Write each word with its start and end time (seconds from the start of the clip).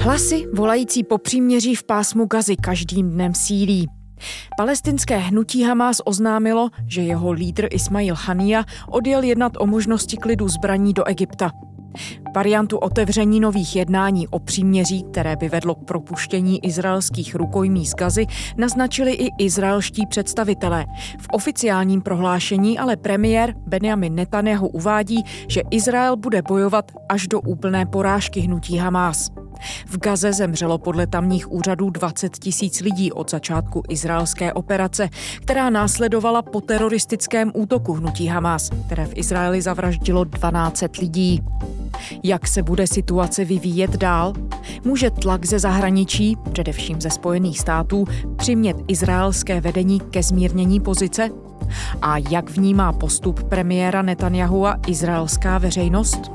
Hlasy 0.00 0.46
volající 0.54 1.04
po 1.04 1.18
příměří 1.18 1.74
v 1.74 1.84
pásmu 1.84 2.26
Gazy 2.26 2.56
každým 2.56 3.10
dnem 3.10 3.34
sílí. 3.34 3.88
Palestinské 4.56 5.18
hnutí 5.18 5.62
Hamás 5.62 6.00
oznámilo, 6.04 6.70
že 6.86 7.00
jeho 7.00 7.32
lídr 7.32 7.68
Ismail 7.70 8.14
Hania 8.18 8.64
odjel 8.88 9.22
jednat 9.22 9.52
o 9.58 9.66
možnosti 9.66 10.16
klidu 10.16 10.48
zbraní 10.48 10.92
do 10.92 11.04
Egypta. 11.04 11.50
Variantu 12.34 12.78
otevření 12.78 13.40
nových 13.40 13.76
jednání 13.76 14.28
o 14.28 14.38
příměří, 14.38 15.02
které 15.02 15.36
by 15.36 15.48
vedlo 15.48 15.74
k 15.74 15.84
propuštění 15.84 16.66
izraelských 16.66 17.34
rukojmí 17.34 17.86
z 17.86 17.94
Gazy, 17.94 18.26
naznačili 18.56 19.12
i 19.12 19.28
izraelští 19.38 20.06
představitelé. 20.06 20.84
V 21.20 21.26
oficiálním 21.32 22.02
prohlášení 22.02 22.78
ale 22.78 22.96
premiér 22.96 23.54
Benjamin 23.66 24.14
Netanyahu 24.14 24.68
uvádí, 24.68 25.22
že 25.48 25.62
Izrael 25.70 26.16
bude 26.16 26.42
bojovat 26.42 26.92
až 27.08 27.28
do 27.28 27.40
úplné 27.40 27.86
porážky 27.86 28.40
hnutí 28.40 28.76
Hamás. 28.76 29.30
V 29.86 29.98
Gaze 29.98 30.32
zemřelo 30.32 30.78
podle 30.78 31.06
tamních 31.06 31.52
úřadů 31.52 31.90
20 31.90 32.38
tisíc 32.38 32.80
lidí 32.80 33.12
od 33.12 33.30
začátku 33.30 33.82
izraelské 33.88 34.52
operace, 34.52 35.08
která 35.40 35.70
následovala 35.70 36.42
po 36.42 36.60
teroristickém 36.60 37.52
útoku 37.54 37.92
hnutí 37.92 38.26
Hamas, 38.26 38.70
které 38.86 39.06
v 39.06 39.16
Izraeli 39.16 39.62
zavraždilo 39.62 40.24
12 40.24 40.98
lidí. 41.00 41.42
Jak 42.22 42.48
se 42.48 42.62
bude 42.62 42.86
situace 42.86 43.44
vyvíjet 43.44 43.96
dál? 43.96 44.32
Může 44.84 45.10
tlak 45.10 45.46
ze 45.46 45.58
zahraničí, 45.58 46.36
především 46.52 47.00
ze 47.00 47.10
Spojených 47.10 47.60
států, 47.60 48.04
přimět 48.36 48.76
izraelské 48.88 49.60
vedení 49.60 50.00
ke 50.00 50.22
zmírnění 50.22 50.80
pozice? 50.80 51.30
A 52.02 52.18
jak 52.18 52.50
vnímá 52.50 52.92
postup 52.92 53.42
premiéra 53.42 54.02
Netanyahu 54.02 54.66
a 54.66 54.78
izraelská 54.86 55.58
veřejnost? 55.58 56.32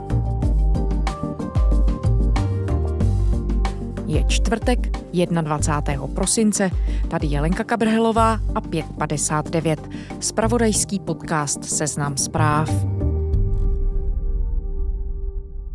Je 4.07 4.23
čtvrtek, 4.23 4.97
21. 5.41 6.07
prosince, 6.07 6.69
tady 7.07 7.27
je 7.27 7.41
Lenka 7.41 7.63
Kabrhelová 7.63 8.39
a 8.55 8.61
5.59. 8.61 9.77
Spravodajský 10.19 10.99
podcast 10.99 11.65
Seznam 11.65 12.17
zpráv. 12.17 12.96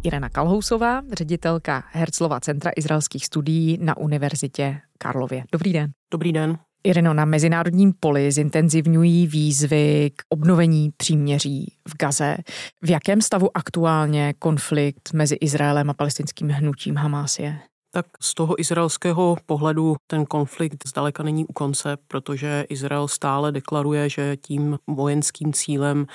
Irena 0.05 0.29
Kalhousová, 0.29 1.03
ředitelka 1.13 1.85
Herzlova 1.91 2.41
centra 2.41 2.71
izraelských 2.77 3.27
studií 3.27 3.79
na 3.81 3.97
Univerzitě 3.97 4.81
Karlově. 4.99 5.45
Dobrý 5.53 5.73
den. 5.73 5.91
Dobrý 6.13 6.33
den. 6.33 6.59
Ireno, 6.85 7.15
na 7.15 7.25
mezinárodním 7.25 7.93
poli 8.01 8.33
zintenzivňují 8.33 9.27
výzvy 9.27 10.11
k 10.17 10.23
obnovení 10.29 10.91
příměří 10.97 11.75
v 11.89 11.97
Gaze. 12.01 12.37
V 12.83 12.91
jakém 12.91 13.23
stavu 13.23 13.57
aktuálně 13.57 14.35
konflikt 14.39 15.13
mezi 15.13 15.35
Izraelem 15.35 15.91
a 15.91 15.95
palestinským 15.95 16.49
hnutím 16.49 16.97
Hamas 16.97 17.39
je? 17.39 17.59
Tak 17.95 18.07
z 18.21 18.35
toho 18.35 18.61
izraelského 18.61 19.37
pohledu 19.47 19.97
ten 20.07 20.27
konflikt 20.27 20.89
zdaleka 20.89 21.23
není 21.23 21.45
u 21.45 21.53
konce, 21.53 21.97
protože 22.09 22.65
Izrael 22.69 23.09
stále 23.09 23.53
deklaruje, 23.53 24.09
že 24.09 24.37
tím 24.37 24.79
vojenským 24.87 25.53
cílem 25.53 26.07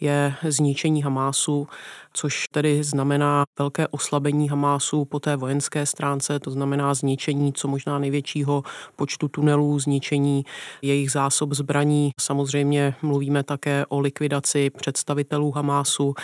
je 0.00 0.34
zničení 0.42 1.02
Hamásu 1.02 1.68
což 2.14 2.48
tedy 2.48 2.84
znamená 2.84 3.44
velké 3.58 3.88
oslabení 3.88 4.48
Hamásu 4.48 5.04
po 5.04 5.20
té 5.20 5.36
vojenské 5.36 5.86
stránce, 5.86 6.38
to 6.38 6.50
znamená 6.50 6.94
zničení 6.94 7.52
co 7.52 7.68
možná 7.68 7.98
největšího 7.98 8.62
počtu 8.96 9.28
tunelů, 9.28 9.78
zničení 9.78 10.44
jejich 10.82 11.10
zásob 11.10 11.52
zbraní. 11.52 12.10
Samozřejmě 12.20 12.94
mluvíme 13.02 13.42
také 13.42 13.86
o 13.88 14.00
likvidaci 14.00 14.70
představitelů 14.70 15.50
Hamásu 15.50 16.14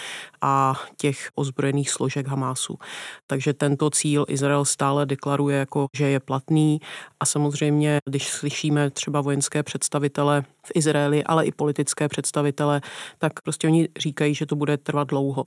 a 0.41 0.75
těch 0.97 1.31
ozbrojených 1.35 1.91
složek 1.91 2.27
Hamásu. 2.27 2.79
Takže 3.27 3.53
tento 3.55 3.91
cíl 3.91 4.25
Izrael 4.29 4.65
stále 4.65 4.98
deklaruje 5.07 5.59
jako, 5.59 5.87
že 5.97 6.09
je 6.09 6.21
platný 6.21 6.81
a 7.21 7.27
samozřejmě, 7.27 7.99
když 8.05 8.29
slyšíme 8.29 8.91
třeba 8.91 9.21
vojenské 9.21 9.63
představitele 9.63 10.43
v 10.67 10.71
Izraeli, 10.75 11.25
ale 11.25 11.47
i 11.47 11.53
politické 11.53 12.09
představitele, 12.09 12.81
tak 13.19 13.33
prostě 13.45 13.67
oni 13.67 13.89
říkají, 13.99 14.35
že 14.35 14.47
to 14.47 14.57
bude 14.57 14.77
trvat 14.77 15.09
dlouho. 15.09 15.45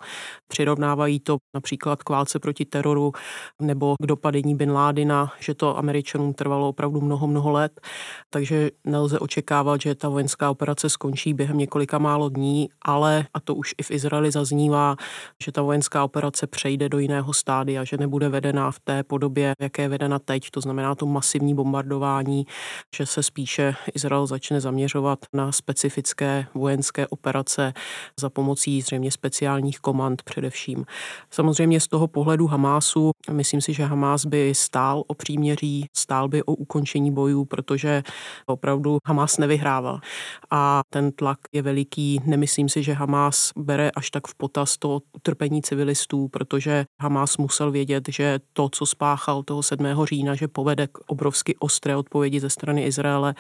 Přirovnávají 0.48 1.20
to 1.20 1.38
například 1.54 2.04
k 2.04 2.10
válce 2.10 2.40
proti 2.40 2.66
teroru 2.66 3.12
nebo 3.62 3.96
k 4.02 4.06
dopadení 4.06 4.56
Bin 4.56 4.72
Ládina, 4.72 5.34
že 5.40 5.54
to 5.54 5.78
Američanům 5.78 6.34
trvalo 6.34 6.70
opravdu 6.70 7.02
mnoho, 7.02 7.28
mnoho 7.28 7.52
let, 7.52 7.82
takže 8.30 8.70
nelze 8.86 9.20
očekávat, 9.20 9.82
že 9.82 9.96
ta 9.96 10.10
vojenská 10.10 10.50
operace 10.50 10.90
skončí 10.90 11.34
během 11.34 11.58
několika 11.58 11.98
málo 11.98 12.30
dní, 12.30 12.70
ale, 12.82 13.26
a 13.34 13.40
to 13.40 13.56
už 13.56 13.76
i 13.78 13.84
v 13.84 13.92
Izraeli 13.92 14.32
zaznívá, 14.32 14.96
že 15.44 15.52
ta 15.52 15.62
vojenská 15.62 16.04
operace 16.04 16.48
přejde 16.48 16.90
do 16.90 17.00
jiného 17.00 17.34
stádia, 17.34 17.84
že 17.84 17.98
nebude 17.98 18.30
vedena 18.30 18.72
v 18.72 18.80
té 18.80 19.04
podobě, 19.04 19.41
jaké 19.60 19.82
je 19.82 19.90
vedena 19.90 20.20
teď, 20.20 20.50
to 20.50 20.62
znamená 20.62 20.96
to 20.96 21.06
masivní 21.06 21.56
bombardování, 21.56 22.46
že 22.96 23.06
se 23.06 23.24
spíše 23.24 23.76
Izrael 23.94 24.28
začne 24.28 24.62
zaměřovat 24.62 25.20
na 25.34 25.52
specifické 25.52 26.46
vojenské 26.54 27.08
operace 27.08 27.74
za 28.20 28.30
pomocí 28.30 28.82
zřejmě 28.82 29.12
speciálních 29.12 29.80
komand 29.80 30.24
především. 30.24 30.86
Samozřejmě 31.32 31.80
z 31.80 31.88
toho 31.88 32.08
pohledu 32.08 32.48
Hamásu, 32.48 33.12
myslím 33.32 33.62
si, 33.62 33.74
že 33.74 33.86
Hamás 33.86 34.26
by 34.26 34.56
stál 34.56 35.04
o 35.08 35.14
příměří, 35.14 35.86
stál 35.98 36.28
by 36.28 36.44
o 36.44 36.54
ukončení 36.54 37.12
bojů, 37.12 37.46
protože 37.46 38.04
opravdu 38.46 38.98
Hamás 39.08 39.38
nevyhrával. 39.38 40.00
A 40.52 40.82
ten 40.90 41.12
tlak 41.12 41.40
je 41.52 41.62
veliký. 41.62 42.22
Nemyslím 42.26 42.70
si, 42.70 42.84
že 42.84 42.94
Hamás 42.94 43.52
bere 43.58 43.92
až 43.96 44.10
tak 44.10 44.28
v 44.28 44.36
potaz 44.36 44.78
to 44.78 45.00
utrpení 45.16 45.62
civilistů, 45.62 46.28
protože 46.28 46.86
Hamás 47.02 47.38
musel 47.38 47.72
vědět, 47.72 48.04
že 48.10 48.40
to, 48.54 48.70
co 48.70 48.86
spáchal 48.86 49.31
toho 49.44 49.64
7. 49.64 49.86
října, 50.04 50.36
že 50.36 50.48
povede 50.48 50.88
k 50.88 50.98
obrovsky 51.08 51.56
ostré 51.60 51.96
odpovědi 51.96 52.40
ze 52.40 52.50
strany 52.50 52.84
Izraele. 52.84 53.36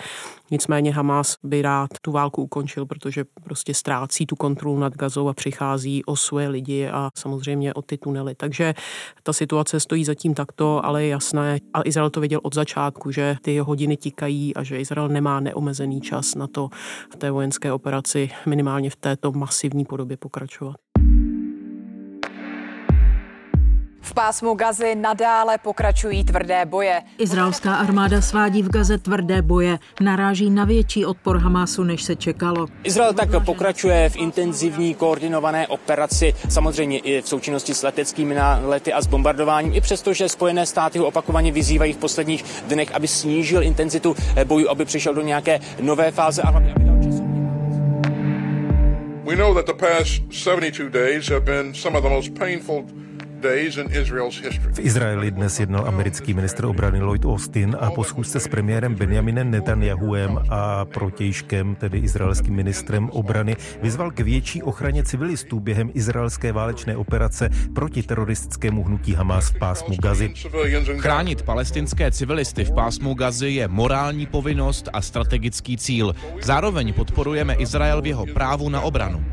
Nicméně 0.51 0.91
Hamás 0.91 1.35
by 1.43 1.61
rád 1.61 1.89
tu 2.01 2.11
válku 2.11 2.43
ukončil, 2.43 2.85
protože 2.85 3.25
prostě 3.43 3.73
ztrácí 3.73 4.25
tu 4.25 4.35
kontrolu 4.35 4.79
nad 4.79 4.97
Gazou 4.97 5.27
a 5.27 5.33
přichází 5.33 6.05
o 6.05 6.15
svoje 6.15 6.47
lidi 6.47 6.87
a 6.87 7.09
samozřejmě 7.17 7.73
o 7.73 7.81
ty 7.81 7.97
tunely. 7.97 8.35
Takže 8.35 8.73
ta 9.23 9.33
situace 9.33 9.79
stojí 9.79 10.05
zatím 10.05 10.33
takto, 10.33 10.85
ale 10.85 11.03
je 11.03 11.09
jasné, 11.09 11.59
a 11.73 11.81
Izrael 11.85 12.09
to 12.09 12.19
věděl 12.19 12.39
od 12.43 12.55
začátku, 12.55 13.11
že 13.11 13.35
ty 13.41 13.59
hodiny 13.59 13.97
tikají 13.97 14.55
a 14.55 14.63
že 14.63 14.79
Izrael 14.79 15.09
nemá 15.09 15.39
neomezený 15.39 16.01
čas 16.01 16.35
na 16.35 16.47
to 16.47 16.69
v 17.13 17.15
té 17.15 17.31
vojenské 17.31 17.73
operaci 17.73 18.29
minimálně 18.45 18.89
v 18.89 18.95
této 18.95 19.31
masivní 19.31 19.85
podobě 19.85 20.17
pokračovat. 20.17 20.90
V 24.01 24.13
pásmu 24.13 24.53
Gazy 24.53 24.95
nadále 24.95 25.57
pokračují 25.57 26.23
tvrdé 26.23 26.65
boje. 26.65 27.01
Izraelská 27.17 27.75
armáda 27.75 28.21
svádí 28.21 28.63
v 28.63 28.69
Gaze 28.69 28.97
tvrdé 28.97 29.41
boje. 29.41 29.79
Naráží 30.01 30.49
na 30.49 30.65
větší 30.65 31.05
odpor 31.05 31.37
Hamásu, 31.37 31.83
než 31.83 32.03
se 32.03 32.15
čekalo. 32.15 32.67
Izrael 32.83 33.13
tak 33.13 33.29
pokračuje 33.45 34.09
v 34.09 34.15
intenzivní 34.15 34.93
koordinované 34.95 35.67
operaci, 35.67 36.33
samozřejmě 36.49 36.99
i 36.99 37.21
v 37.21 37.27
součinnosti 37.27 37.73
s 37.73 37.83
leteckými 37.83 38.35
nálety 38.35 38.93
a 38.93 39.01
s 39.01 39.07
bombardováním, 39.07 39.73
i 39.73 39.81
přesto, 39.81 40.13
že 40.13 40.29
Spojené 40.29 40.65
státy 40.65 40.99
ho 40.99 41.05
opakovaně 41.05 41.51
vyzývají 41.51 41.93
v 41.93 41.97
posledních 41.97 42.45
dnech, 42.67 42.91
aby 42.95 43.07
snížil 43.07 43.63
intenzitu 43.63 44.15
bojů, 44.43 44.69
aby 44.69 44.85
přišel 44.85 45.13
do 45.13 45.21
nějaké 45.21 45.59
nové 45.81 46.11
fáze 46.11 46.41
a 46.41 46.49
hlavně 46.49 46.73
aby 46.73 46.85
dal 46.85 47.03
čas. 47.03 47.21
We 49.23 49.35
know 49.35 49.53
that 49.53 49.65
the 49.65 49.73
past 49.73 50.21
72 50.31 50.89
days 50.89 51.29
have 51.29 51.45
been 51.45 51.73
some 51.73 51.97
of 51.97 52.03
the 52.03 52.09
most 52.09 52.33
painful 52.39 52.85
v 54.73 54.79
Izraeli 54.79 55.31
dnes 55.31 55.59
jednal 55.59 55.87
americký 55.87 56.33
ministr 56.33 56.65
obrany 56.65 57.01
Lloyd 57.01 57.25
Austin 57.25 57.77
a 57.79 57.91
po 57.91 58.03
schůzce 58.03 58.39
s 58.39 58.47
premiérem 58.47 58.95
Benjaminem 58.95 59.51
Netanyahuem 59.51 60.39
a 60.49 60.85
protějškem, 60.85 61.75
tedy 61.75 61.97
izraelským 61.97 62.55
ministrem 62.55 63.09
obrany, 63.09 63.55
vyzval 63.81 64.11
k 64.11 64.19
větší 64.19 64.63
ochraně 64.63 65.03
civilistů 65.03 65.59
během 65.59 65.91
izraelské 65.93 66.51
válečné 66.51 66.97
operace 66.97 67.49
proti 67.75 68.03
teroristickému 68.03 68.83
hnutí 68.83 69.13
Hamas 69.13 69.49
v 69.49 69.59
pásmu 69.59 69.95
Gazy. 70.01 70.33
Chránit 70.97 71.41
palestinské 71.41 72.11
civilisty 72.11 72.65
v 72.65 72.71
pásmu 72.71 73.13
Gazy 73.13 73.49
je 73.49 73.67
morální 73.67 74.25
povinnost 74.25 74.89
a 74.93 75.01
strategický 75.01 75.77
cíl. 75.77 76.15
Zároveň 76.41 76.93
podporujeme 76.93 77.55
Izrael 77.55 78.01
v 78.01 78.07
jeho 78.07 78.25
právu 78.25 78.69
na 78.69 78.81
obranu. 78.81 79.25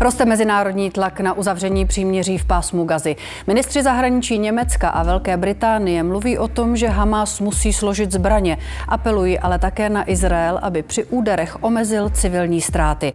Roste 0.00 0.24
mezinárodní 0.24 0.90
tlak 0.90 1.20
na 1.20 1.34
uzavření 1.34 1.86
příměří 1.86 2.38
v 2.38 2.44
pásmu 2.44 2.84
Gazy. 2.84 3.16
Ministři 3.46 3.82
zahraničí 3.82 4.38
Německa 4.38 4.88
a 4.88 5.02
Velké 5.02 5.36
Británie 5.36 6.02
mluví 6.02 6.38
o 6.38 6.48
tom, 6.48 6.76
že 6.76 6.88
Hamas 6.88 7.40
musí 7.40 7.72
složit 7.72 8.12
zbraně. 8.12 8.58
Apelují 8.88 9.38
ale 9.38 9.58
také 9.58 9.88
na 9.88 10.10
Izrael, 10.10 10.58
aby 10.62 10.82
při 10.82 11.04
úderech 11.04 11.62
omezil 11.64 12.10
civilní 12.10 12.60
ztráty. 12.60 13.12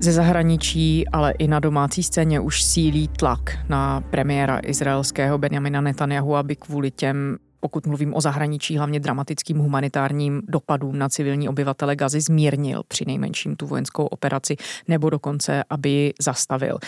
Ze 0.00 0.12
zahraničí, 0.12 1.08
ale 1.08 1.32
i 1.38 1.48
na 1.48 1.60
domácí 1.60 2.02
scéně 2.02 2.40
už 2.40 2.62
sílí 2.62 3.08
tlak 3.08 3.58
na 3.68 4.00
premiéra 4.10 4.60
izraelského 4.64 5.38
Benjamina 5.38 5.80
Netanyahu, 5.80 6.36
aby 6.36 6.56
kvůli 6.56 6.90
těm 6.90 7.36
pokud 7.60 7.86
mluvím 7.86 8.14
o 8.14 8.20
zahraničí, 8.20 8.76
hlavně 8.76 9.00
dramatickým 9.00 9.58
humanitárním 9.58 10.42
dopadům 10.48 10.98
na 10.98 11.08
civilní 11.08 11.48
obyvatele 11.48 11.96
Gazy 11.96 12.20
zmírnil 12.20 12.82
při 12.88 13.04
nejmenším 13.06 13.56
tu 13.56 13.66
vojenskou 13.66 14.06
operaci 14.06 14.56
nebo 14.88 15.10
dokonce, 15.10 15.64
aby 15.70 16.12
zastavil. 16.20 16.78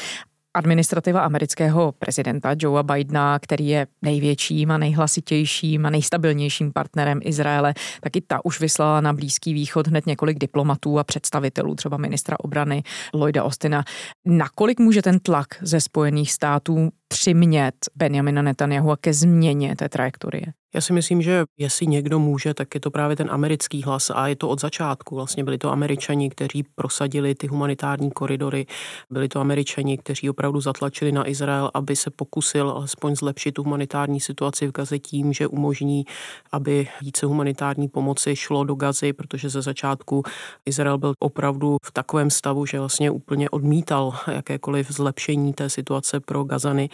Administrativa 0.54 1.20
amerického 1.20 1.92
prezidenta 1.92 2.54
Joea 2.58 2.82
Bidena, 2.82 3.38
který 3.38 3.68
je 3.68 3.86
největším 4.02 4.70
a 4.70 4.78
nejhlasitějším 4.78 5.86
a 5.86 5.90
nejstabilnějším 5.90 6.72
partnerem 6.72 7.20
Izraele, 7.22 7.74
taky 8.00 8.20
ta 8.20 8.44
už 8.44 8.60
vyslala 8.60 9.00
na 9.00 9.12
Blízký 9.12 9.54
východ 9.54 9.86
hned 9.86 10.06
několik 10.06 10.38
diplomatů 10.38 10.98
a 10.98 11.04
představitelů, 11.04 11.74
třeba 11.74 11.96
ministra 11.96 12.36
obrany 12.40 12.82
Lloyda 13.14 13.44
Austina. 13.44 13.84
Nakolik 14.26 14.80
může 14.80 15.02
ten 15.02 15.18
tlak 15.18 15.46
ze 15.60 15.80
Spojených 15.80 16.32
států 16.32 16.90
přimět 17.12 17.74
Benjamina 17.96 18.42
Netanyahu 18.42 18.94
ke 19.00 19.14
změně 19.14 19.76
té 19.76 19.88
trajektorie? 19.88 20.46
Já 20.74 20.80
si 20.80 20.92
myslím, 20.92 21.22
že 21.22 21.44
jestli 21.58 21.86
někdo 21.86 22.18
může, 22.18 22.54
tak 22.54 22.74
je 22.74 22.80
to 22.80 22.90
právě 22.90 23.16
ten 23.16 23.28
americký 23.30 23.82
hlas 23.82 24.10
a 24.14 24.28
je 24.28 24.36
to 24.36 24.48
od 24.48 24.60
začátku. 24.60 25.14
Vlastně 25.14 25.44
byli 25.44 25.58
to 25.58 25.72
američani, 25.72 26.30
kteří 26.30 26.64
prosadili 26.74 27.34
ty 27.34 27.46
humanitární 27.46 28.10
koridory, 28.10 28.66
byli 29.10 29.28
to 29.28 29.40
američani, 29.40 29.98
kteří 29.98 30.30
opravdu 30.30 30.60
zatlačili 30.60 31.12
na 31.12 31.28
Izrael, 31.28 31.70
aby 31.74 31.96
se 31.96 32.10
pokusil 32.10 32.70
alespoň 32.70 33.16
zlepšit 33.16 33.52
tu 33.52 33.62
humanitární 33.62 34.20
situaci 34.20 34.66
v 34.66 34.72
Gaze 34.72 34.98
tím, 34.98 35.32
že 35.32 35.46
umožní, 35.46 36.04
aby 36.52 36.88
více 37.00 37.26
humanitární 37.26 37.88
pomoci 37.88 38.36
šlo 38.36 38.64
do 38.64 38.74
Gazy, 38.74 39.12
protože 39.12 39.48
ze 39.48 39.62
začátku 39.62 40.22
Izrael 40.66 40.98
byl 40.98 41.14
opravdu 41.18 41.76
v 41.84 41.90
takovém 41.90 42.30
stavu, 42.30 42.66
že 42.66 42.78
vlastně 42.78 43.10
úplně 43.10 43.50
odmítal 43.50 44.14
jakékoliv 44.32 44.90
zlepšení 44.90 45.52
té 45.52 45.70
situace 45.70 46.20
pro 46.20 46.44
Gazany. 46.44 46.88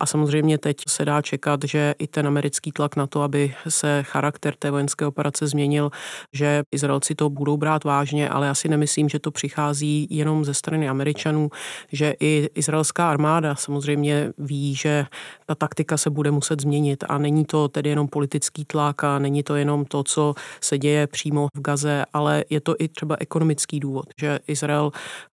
A 0.00 0.06
samozřejmě 0.06 0.58
teď 0.58 0.76
se 0.88 1.04
dá 1.04 1.22
čekat, 1.22 1.60
že 1.64 1.94
i 1.98 2.06
ten 2.06 2.26
americký 2.26 2.72
tlak 2.72 2.96
na 2.96 3.06
to, 3.06 3.22
aby 3.22 3.54
se 3.68 4.02
charakter 4.02 4.54
té 4.58 4.70
vojenské 4.70 5.06
operace 5.06 5.46
změnil, 5.46 5.90
že 6.32 6.62
Izraelci 6.72 7.14
to 7.14 7.30
budou 7.30 7.56
brát 7.56 7.84
vážně, 7.84 8.28
ale 8.28 8.46
já 8.46 8.54
si 8.54 8.68
nemyslím, 8.68 9.08
že 9.08 9.18
to 9.18 9.30
přichází 9.30 10.06
jenom 10.10 10.44
ze 10.44 10.54
strany 10.54 10.88
Američanů, 10.88 11.50
že 11.92 12.14
i 12.20 12.48
izraelská 12.54 13.10
armáda 13.10 13.54
samozřejmě 13.54 14.32
ví, 14.38 14.74
že 14.74 15.06
ta 15.46 15.54
taktika 15.54 15.96
se 15.96 16.10
bude 16.10 16.30
muset 16.30 16.60
změnit. 16.60 17.04
A 17.08 17.18
není 17.18 17.44
to 17.44 17.68
tedy 17.68 17.90
jenom 17.90 18.08
politický 18.08 18.64
tlak 18.64 19.04
a 19.04 19.18
není 19.18 19.42
to 19.42 19.56
jenom 19.56 19.84
to, 19.84 20.02
co 20.02 20.34
se 20.60 20.78
děje 20.78 21.06
přímo 21.06 21.48
v 21.56 21.60
Gaze, 21.60 22.04
ale 22.12 22.44
je 22.50 22.60
to 22.60 22.74
i 22.78 22.88
třeba 22.88 23.16
ekonomický 23.20 23.80
důvod, 23.80 24.06
že 24.20 24.38
Izrael 24.46 24.92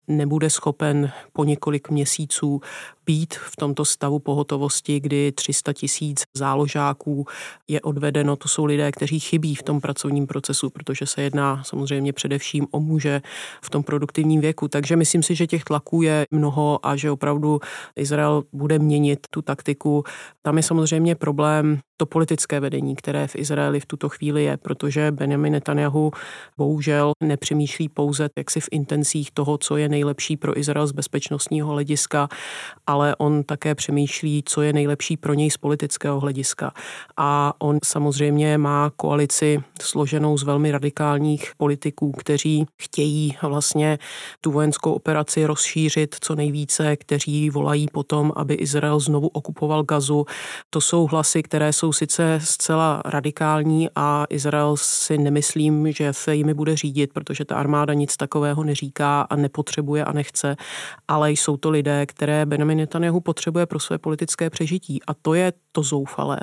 nebude 0.09 0.49
schopen 0.49 1.11
po 1.33 1.43
několik 1.43 1.89
měsíců 1.89 2.61
být 3.05 3.33
v 3.33 3.55
tomto 3.55 3.85
stavu 3.85 4.19
pohotovosti, 4.19 4.99
kdy 4.99 5.31
300 5.31 5.73
tisíc 5.73 6.23
záložáků 6.33 7.25
je 7.67 7.81
odvedeno. 7.81 8.35
To 8.35 8.47
jsou 8.47 8.65
lidé, 8.65 8.91
kteří 8.91 9.19
chybí 9.19 9.55
v 9.55 9.63
tom 9.63 9.81
pracovním 9.81 10.27
procesu, 10.27 10.69
protože 10.69 11.05
se 11.05 11.21
jedná 11.21 11.63
samozřejmě 11.63 12.13
především 12.13 12.67
o 12.71 12.79
muže 12.79 13.21
v 13.61 13.69
tom 13.69 13.83
produktivním 13.83 14.41
věku. 14.41 14.67
Takže 14.67 14.95
myslím 14.95 15.23
si, 15.23 15.35
že 15.35 15.47
těch 15.47 15.63
tlaků 15.63 16.01
je 16.01 16.25
mnoho 16.31 16.79
a 16.85 16.95
že 16.95 17.11
opravdu 17.11 17.59
Izrael 17.95 18.43
bude 18.53 18.79
měnit 18.79 19.19
tu 19.29 19.41
taktiku. 19.41 20.03
Tam 20.41 20.57
je 20.57 20.63
samozřejmě 20.63 21.15
problém 21.15 21.79
to 21.97 22.05
politické 22.05 22.59
vedení, 22.59 22.95
které 22.95 23.27
v 23.27 23.35
Izraeli 23.35 23.79
v 23.79 23.85
tuto 23.85 24.09
chvíli 24.09 24.43
je, 24.43 24.57
protože 24.57 25.11
Benjamin 25.11 25.53
Netanyahu 25.53 26.11
bohužel 26.57 27.11
nepřemýšlí 27.23 27.89
pouze 27.89 28.29
jaksi 28.37 28.59
v 28.59 28.69
intencích 28.71 29.31
toho, 29.31 29.57
co 29.57 29.77
je 29.77 29.89
nejlepší 29.99 30.37
pro 30.37 30.57
Izrael 30.57 30.87
z 30.87 30.91
bezpečnostního 30.91 31.69
hlediska, 31.71 32.29
ale 32.87 33.15
on 33.15 33.43
také 33.43 33.75
přemýšlí, 33.75 34.43
co 34.45 34.61
je 34.61 34.73
nejlepší 34.73 35.17
pro 35.17 35.33
něj 35.33 35.51
z 35.51 35.57
politického 35.57 36.19
hlediska. 36.19 36.71
A 37.17 37.53
on 37.59 37.79
samozřejmě 37.83 38.57
má 38.57 38.91
koalici 38.95 39.63
složenou 39.81 40.37
z 40.37 40.43
velmi 40.43 40.71
radikálních 40.71 41.51
politiků, 41.57 42.11
kteří 42.11 42.65
chtějí 42.81 43.37
vlastně 43.41 43.99
tu 44.41 44.51
vojenskou 44.51 44.93
operaci 44.93 45.45
rozšířit 45.45 46.15
co 46.21 46.35
nejvíce, 46.35 46.95
kteří 46.95 47.49
volají 47.49 47.87
potom, 47.91 48.31
aby 48.35 48.53
Izrael 48.53 48.99
znovu 48.99 49.27
okupoval 49.27 49.83
Gazu. 49.83 50.25
To 50.69 50.81
jsou 50.81 51.07
hlasy, 51.07 51.43
které 51.43 51.73
jsou 51.73 51.93
sice 51.93 52.39
zcela 52.43 53.01
radikální 53.05 53.89
a 53.95 54.25
Izrael 54.29 54.77
si 54.77 55.17
nemyslím, 55.17 55.91
že 55.91 56.13
se 56.13 56.35
jimi 56.35 56.53
bude 56.53 56.75
řídit, 56.75 57.13
protože 57.13 57.45
ta 57.45 57.55
armáda 57.55 57.93
nic 57.93 58.17
takového 58.17 58.63
neříká 58.63 59.21
a 59.21 59.35
nepotřebuje 59.35 59.88
a 59.97 60.11
nechce, 60.11 60.55
ale 61.07 61.31
jsou 61.31 61.57
to 61.57 61.69
lidé, 61.69 62.05
které 62.05 62.45
Benjamin 62.45 62.77
Netanyahu 62.77 63.21
potřebuje 63.21 63.65
pro 63.65 63.79
své 63.79 63.97
politické 63.97 64.49
přežití 64.49 64.99
a 65.07 65.13
to 65.13 65.33
je 65.33 65.53
to 65.71 65.83
zoufalé. 65.83 66.39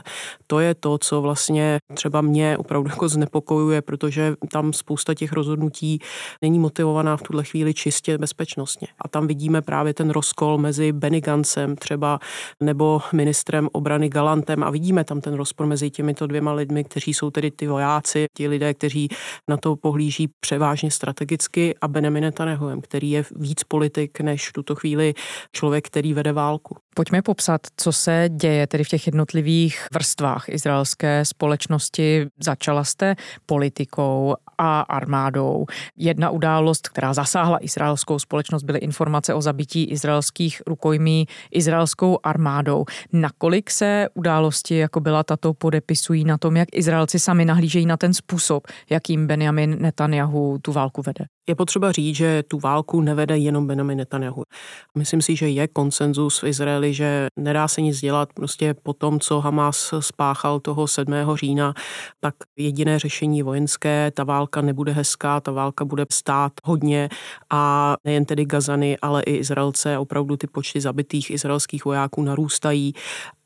To 0.46 0.60
je 0.60 0.74
to, 0.74 0.98
co 0.98 1.20
vlastně 1.20 1.78
třeba 1.94 2.20
mě 2.20 2.58
opravdu 2.58 2.90
jako 2.90 3.08
znepokojuje, 3.08 3.82
protože 3.82 4.34
tam 4.52 4.72
spousta 4.72 5.14
těch 5.14 5.32
rozhodnutí 5.32 5.98
není 6.42 6.58
motivovaná 6.58 7.16
v 7.16 7.22
tuhle 7.22 7.44
chvíli 7.44 7.74
čistě 7.74 8.18
bezpečnostně. 8.18 8.88
A 8.98 9.08
tam 9.08 9.26
vidíme 9.26 9.62
právě 9.62 9.94
ten 9.94 10.10
rozkol 10.10 10.58
mezi 10.58 10.92
Benny 10.92 11.20
Gancem 11.20 11.76
třeba 11.76 12.18
nebo 12.62 13.00
ministrem 13.12 13.68
obrany 13.72 14.08
Galantem 14.08 14.64
a 14.64 14.70
vidíme 14.70 15.04
tam 15.04 15.20
ten 15.20 15.34
rozpor 15.34 15.66
mezi 15.66 15.90
těmito 15.90 16.26
dvěma 16.26 16.52
lidmi, 16.52 16.84
kteří 16.84 17.14
jsou 17.14 17.30
tedy 17.30 17.50
ty 17.50 17.66
vojáci, 17.66 18.26
ti 18.36 18.48
lidé, 18.48 18.74
kteří 18.74 19.08
na 19.48 19.56
to 19.56 19.76
pohlíží 19.76 20.28
převážně 20.40 20.90
strategicky 20.90 21.74
a 21.80 21.88
Benjamin 21.88 22.22
Netanyahuem, 22.22 22.80
který 22.80 23.10
je 23.10 23.24
víc 23.38 23.64
politik 23.64 24.20
než 24.20 24.48
v 24.48 24.52
tuto 24.52 24.74
chvíli 24.74 25.14
člověk, 25.52 25.86
který 25.86 26.14
vede 26.14 26.32
válku. 26.32 26.76
Pojďme 26.94 27.22
popsat, 27.22 27.60
co 27.76 27.92
se 27.92 28.28
děje 28.36 28.66
tedy 28.66 28.84
v 28.84 28.88
těch 28.88 29.06
jednotlivých 29.06 29.86
vrstvách 29.94 30.48
izraelské 30.48 31.24
společnosti. 31.24 32.26
Začala 32.40 32.84
jste 32.84 33.16
politikou 33.46 34.34
a 34.58 34.80
armádou. 34.80 35.66
Jedna 35.96 36.30
událost, 36.30 36.88
která 36.88 37.14
zasáhla 37.14 37.58
izraelskou 37.60 38.18
společnost, 38.18 38.62
byly 38.62 38.78
informace 38.78 39.34
o 39.34 39.42
zabití 39.42 39.84
izraelských 39.84 40.62
rukojmí 40.66 41.26
izraelskou 41.50 42.18
armádou. 42.22 42.84
Nakolik 43.12 43.70
se 43.70 44.08
události, 44.14 44.76
jako 44.76 45.00
byla 45.00 45.22
tato, 45.22 45.54
podepisují 45.54 46.24
na 46.24 46.38
tom, 46.38 46.56
jak 46.56 46.68
Izraelci 46.72 47.18
sami 47.18 47.44
nahlížejí 47.44 47.86
na 47.86 47.96
ten 47.96 48.14
způsob, 48.14 48.66
jakým 48.90 49.26
Benjamin 49.26 49.76
Netanyahu 49.80 50.58
tu 50.62 50.72
válku 50.72 51.02
vede? 51.02 51.24
Je 51.48 51.54
potřeba 51.54 51.92
říct, 51.92 52.16
že 52.16 52.42
tu 52.48 52.58
válku 52.58 53.00
nevede 53.16 53.38
jenom 53.38 53.66
Benjamin 53.66 53.98
Netanyahu. 53.98 54.42
Myslím 54.98 55.22
si, 55.22 55.36
že 55.36 55.48
je 55.48 55.68
konsenzus 55.68 56.42
v 56.42 56.46
Izraeli, 56.46 56.94
že 56.94 57.26
nedá 57.36 57.68
se 57.68 57.80
nic 57.80 58.00
dělat. 58.00 58.32
Prostě 58.32 58.74
po 58.82 58.92
tom, 58.92 59.20
co 59.20 59.40
Hamas 59.40 59.94
spáchal 60.00 60.60
toho 60.60 60.88
7. 60.88 61.14
října, 61.34 61.74
tak 62.20 62.34
jediné 62.56 62.98
řešení 62.98 63.42
vojenské, 63.42 64.10
ta 64.10 64.24
válka 64.24 64.60
nebude 64.60 64.92
hezká, 64.92 65.40
ta 65.40 65.52
válka 65.52 65.84
bude 65.84 66.06
stát 66.12 66.52
hodně 66.64 67.08
a 67.50 67.94
nejen 68.04 68.24
tedy 68.24 68.44
Gazany, 68.44 68.96
ale 69.02 69.22
i 69.22 69.36
Izraelce, 69.36 69.98
opravdu 69.98 70.36
ty 70.36 70.46
počty 70.46 70.80
zabitých 70.80 71.30
izraelských 71.30 71.84
vojáků 71.84 72.22
narůstají 72.22 72.92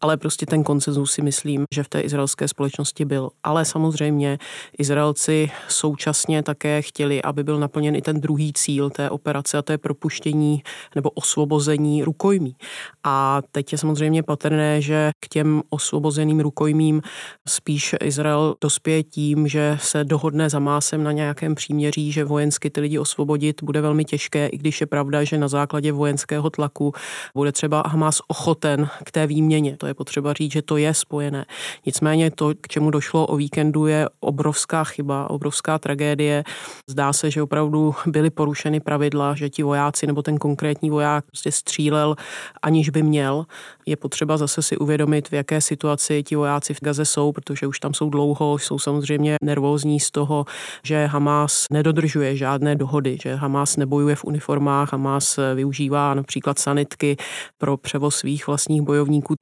ale 0.00 0.16
prostě 0.16 0.46
ten 0.46 0.64
koncenzus 0.64 1.12
si 1.12 1.22
myslím, 1.22 1.64
že 1.74 1.82
v 1.82 1.88
té 1.88 2.00
izraelské 2.00 2.48
společnosti 2.48 3.04
byl. 3.04 3.30
Ale 3.42 3.64
samozřejmě 3.64 4.38
Izraelci 4.78 5.50
současně 5.68 6.42
také 6.42 6.82
chtěli, 6.82 7.22
aby 7.22 7.44
byl 7.44 7.58
naplněn 7.58 7.96
i 7.96 8.02
ten 8.02 8.20
druhý 8.20 8.52
cíl 8.52 8.90
té 8.90 9.10
operace 9.10 9.58
a 9.60 9.62
to 9.62 9.72
je 9.72 9.78
propuštění 9.78 10.62
nebo 10.94 11.10
osvobození 11.10 12.02
rukojmí. 12.02 12.56
A 13.04 13.42
teď 13.52 13.72
je 13.72 13.78
samozřejmě 13.78 14.22
patrné, 14.22 14.80
že 14.82 15.10
k 15.20 15.28
těm 15.28 15.62
osvobozeným 15.70 16.40
rukojmím 16.40 17.02
spíš 17.48 17.94
Izrael 18.02 18.54
dospěje 18.60 19.02
tím, 19.02 19.48
že 19.48 19.78
se 19.80 20.04
dohodne 20.04 20.50
za 20.50 20.58
másem 20.58 21.04
na 21.04 21.12
nějakém 21.12 21.54
příměří, 21.54 22.12
že 22.12 22.24
vojensky 22.24 22.70
ty 22.70 22.80
lidi 22.80 22.98
osvobodit 22.98 23.62
bude 23.62 23.80
velmi 23.80 24.04
těžké, 24.04 24.46
i 24.46 24.58
když 24.58 24.80
je 24.80 24.86
pravda, 24.86 25.24
že 25.24 25.38
na 25.38 25.48
základě 25.48 25.92
vojenského 25.92 26.50
tlaku 26.50 26.92
bude 27.34 27.52
třeba 27.52 27.82
Hamas 27.86 28.20
ochoten 28.28 28.88
k 29.04 29.10
té 29.10 29.26
výměně. 29.26 29.76
To 29.76 29.86
je 29.86 29.94
potřeba 29.94 30.32
říct, 30.32 30.52
že 30.52 30.62
to 30.62 30.76
je 30.76 30.94
spojené. 30.94 31.44
Nicméně 31.86 32.30
to, 32.30 32.52
k 32.60 32.68
čemu 32.68 32.90
došlo 32.90 33.26
o 33.26 33.36
víkendu, 33.36 33.86
je 33.86 34.08
obrovská 34.20 34.84
chyba, 34.84 35.30
obrovská 35.30 35.78
tragédie. 35.78 36.44
Zdá 36.90 37.12
se, 37.12 37.30
že 37.30 37.42
opravdu 37.42 37.94
byly 38.06 38.30
porušeny 38.30 38.80
pravidla, 38.80 39.34
že 39.34 39.49
ti 39.50 39.62
vojáci 39.62 40.06
nebo 40.06 40.22
ten 40.22 40.38
konkrétní 40.38 40.90
voják 40.90 41.24
prostě 41.26 41.52
střílel, 41.52 42.16
aniž 42.62 42.90
by 42.90 43.02
měl. 43.02 43.46
Je 43.86 43.96
potřeba 43.96 44.36
zase 44.36 44.62
si 44.62 44.76
uvědomit, 44.76 45.28
v 45.28 45.32
jaké 45.32 45.60
situaci 45.60 46.22
ti 46.22 46.36
vojáci 46.36 46.74
v 46.74 46.80
Gaze 46.80 47.04
jsou, 47.04 47.32
protože 47.32 47.66
už 47.66 47.80
tam 47.80 47.94
jsou 47.94 48.10
dlouho, 48.10 48.58
jsou 48.58 48.78
samozřejmě 48.78 49.36
nervózní 49.42 50.00
z 50.00 50.10
toho, 50.10 50.44
že 50.84 51.06
Hamas 51.06 51.66
nedodržuje 51.72 52.36
žádné 52.36 52.76
dohody, 52.76 53.18
že 53.22 53.34
Hamas 53.34 53.76
nebojuje 53.76 54.16
v 54.16 54.24
uniformách, 54.24 54.92
Hamas 54.92 55.38
využívá 55.54 56.14
například 56.14 56.58
sanitky 56.58 57.16
pro 57.58 57.76
převoz 57.76 58.16
svých 58.16 58.46
vlastních 58.46 58.82
bojovníků. 58.82 59.34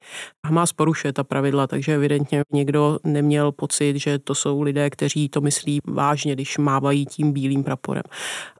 Hamas 0.45 0.73
porušuje 0.73 1.13
ta 1.13 1.23
pravidla, 1.23 1.67
takže 1.67 1.95
evidentně 1.95 2.41
někdo 2.53 2.99
neměl 3.03 3.51
pocit, 3.51 3.95
že 3.95 4.19
to 4.19 4.35
jsou 4.35 4.61
lidé, 4.61 4.89
kteří 4.89 5.29
to 5.29 5.41
myslí 5.41 5.79
vážně, 5.87 6.33
když 6.33 6.57
mávají 6.57 7.05
tím 7.05 7.31
bílým 7.31 7.63
praporem. 7.63 8.03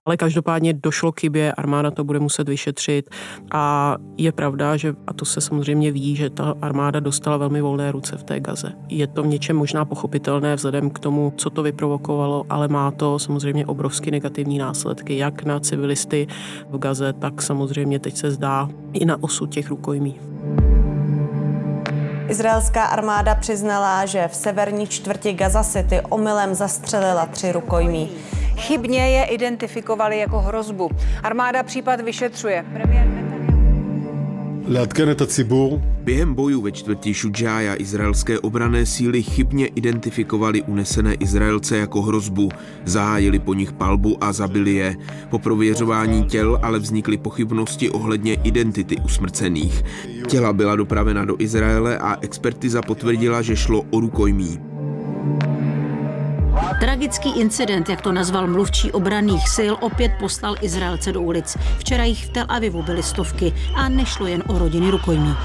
Ale 0.06 0.18
každopádně 0.18 0.74
došlo 0.74 1.12
k 1.12 1.24
době, 1.39 1.51
armáda 1.51 1.91
to 1.91 2.03
bude 2.03 2.19
muset 2.19 2.50
vyšetřit 2.50 3.10
a 3.51 3.96
je 4.17 4.31
pravda, 4.31 4.77
že, 4.77 4.93
a 5.08 5.13
to 5.13 5.25
se 5.25 5.41
samozřejmě 5.41 5.91
ví, 5.91 6.15
že 6.15 6.29
ta 6.29 6.53
armáda 6.62 7.00
dostala 7.00 7.38
velmi 7.38 7.62
volné 7.62 7.91
ruce 7.91 8.17
v 8.17 8.24
té 8.24 8.39
Gaze. 8.39 8.72
Je 8.89 9.08
to 9.08 9.24
v 9.24 9.27
něčem 9.27 9.55
možná 9.55 9.86
pochopitelné 9.86 10.55
vzhledem 10.55 10.89
k 10.89 11.00
tomu, 11.00 11.34
co 11.38 11.50
to 11.50 11.63
vyprovokovalo, 11.63 12.46
ale 12.50 12.67
má 12.67 12.91
to 12.91 13.19
samozřejmě 13.19 13.65
obrovsky 13.65 14.12
negativní 14.12 14.58
následky, 14.58 15.17
jak 15.17 15.43
na 15.43 15.60
civilisty 15.60 16.27
v 16.69 16.77
Gaze, 16.77 17.13
tak 17.13 17.41
samozřejmě 17.41 18.00
teď 18.00 18.17
se 18.17 18.31
zdá 18.31 18.69
i 18.93 19.05
na 19.05 19.24
osud 19.24 19.50
těch 19.50 19.69
rukojmí. 19.69 20.15
Izraelská 22.29 22.86
armáda 22.86 23.36
přiznala, 23.36 24.05
že 24.05 24.27
v 24.27 24.36
severní 24.36 24.88
čtvrti 24.88 25.34
Gaza 25.34 25.63
City 25.63 26.01
omylem 26.10 26.55
zastřelila 26.55 27.25
tři 27.25 27.51
rukojmí. 27.51 28.10
Chybně 28.60 29.10
je 29.10 29.24
identifikovali 29.24 30.20
jako 30.20 30.39
hrozbu. 30.39 30.89
Armáda 31.24 31.63
případ 31.63 32.01
vyšetřuje. 32.01 32.66
Premiér 32.74 33.10
Během 36.04 36.34
bojů 36.34 36.62
ve 36.62 36.72
čtvrti 36.72 37.13
Šudžája 37.13 37.75
izraelské 37.75 38.39
obrané 38.39 38.86
síly 38.86 39.24
chybně 39.24 39.68
identifikovali 39.68 40.62
unesené 40.62 41.13
Izraelce 41.13 41.78
jako 41.78 42.01
hrozbu, 42.01 42.50
zahájili 42.86 43.39
po 43.39 43.54
nich 43.54 43.74
palbu 43.74 44.24
a 44.24 44.34
zabili 44.34 44.74
je. 44.74 44.96
Po 45.30 45.39
prověřování 45.39 46.25
těl 46.25 46.60
ale 46.62 46.80
vznikly 46.80 47.18
pochybnosti 47.18 47.89
ohledně 47.89 48.34
identity 48.34 48.98
usmrcených. 49.06 49.84
Těla 50.28 50.54
byla 50.54 50.75
dopravena 50.75 51.25
do 51.25 51.36
Izraele 51.39 51.98
a 51.98 52.18
expertiza 52.22 52.82
potvrdila, 52.82 53.42
že 53.42 53.56
šlo 53.56 53.84
o 53.92 54.00
rukojmí. 54.00 54.69
Tragický 56.80 57.39
incident, 57.39 57.89
jak 57.89 58.01
to 58.01 58.12
nazval 58.12 58.48
mluvčí 58.48 58.92
obraných 58.92 59.50
sil, 59.56 59.74
opět 59.82 60.12
poslal 60.20 60.56
Izraelce 60.62 61.12
do 61.12 61.22
ulic. 61.22 61.58
Včera 61.78 62.04
jich 62.04 62.25
v 62.25 62.30
Tel 62.30 62.46
Avivu 62.50 62.84
byly 62.84 63.04
stovky 63.04 63.54
a 63.75 63.89
nešlo 63.89 64.28
jen 64.28 64.44
o 64.48 64.60
rodiny 64.60 64.92
rukojmí. 64.92 65.36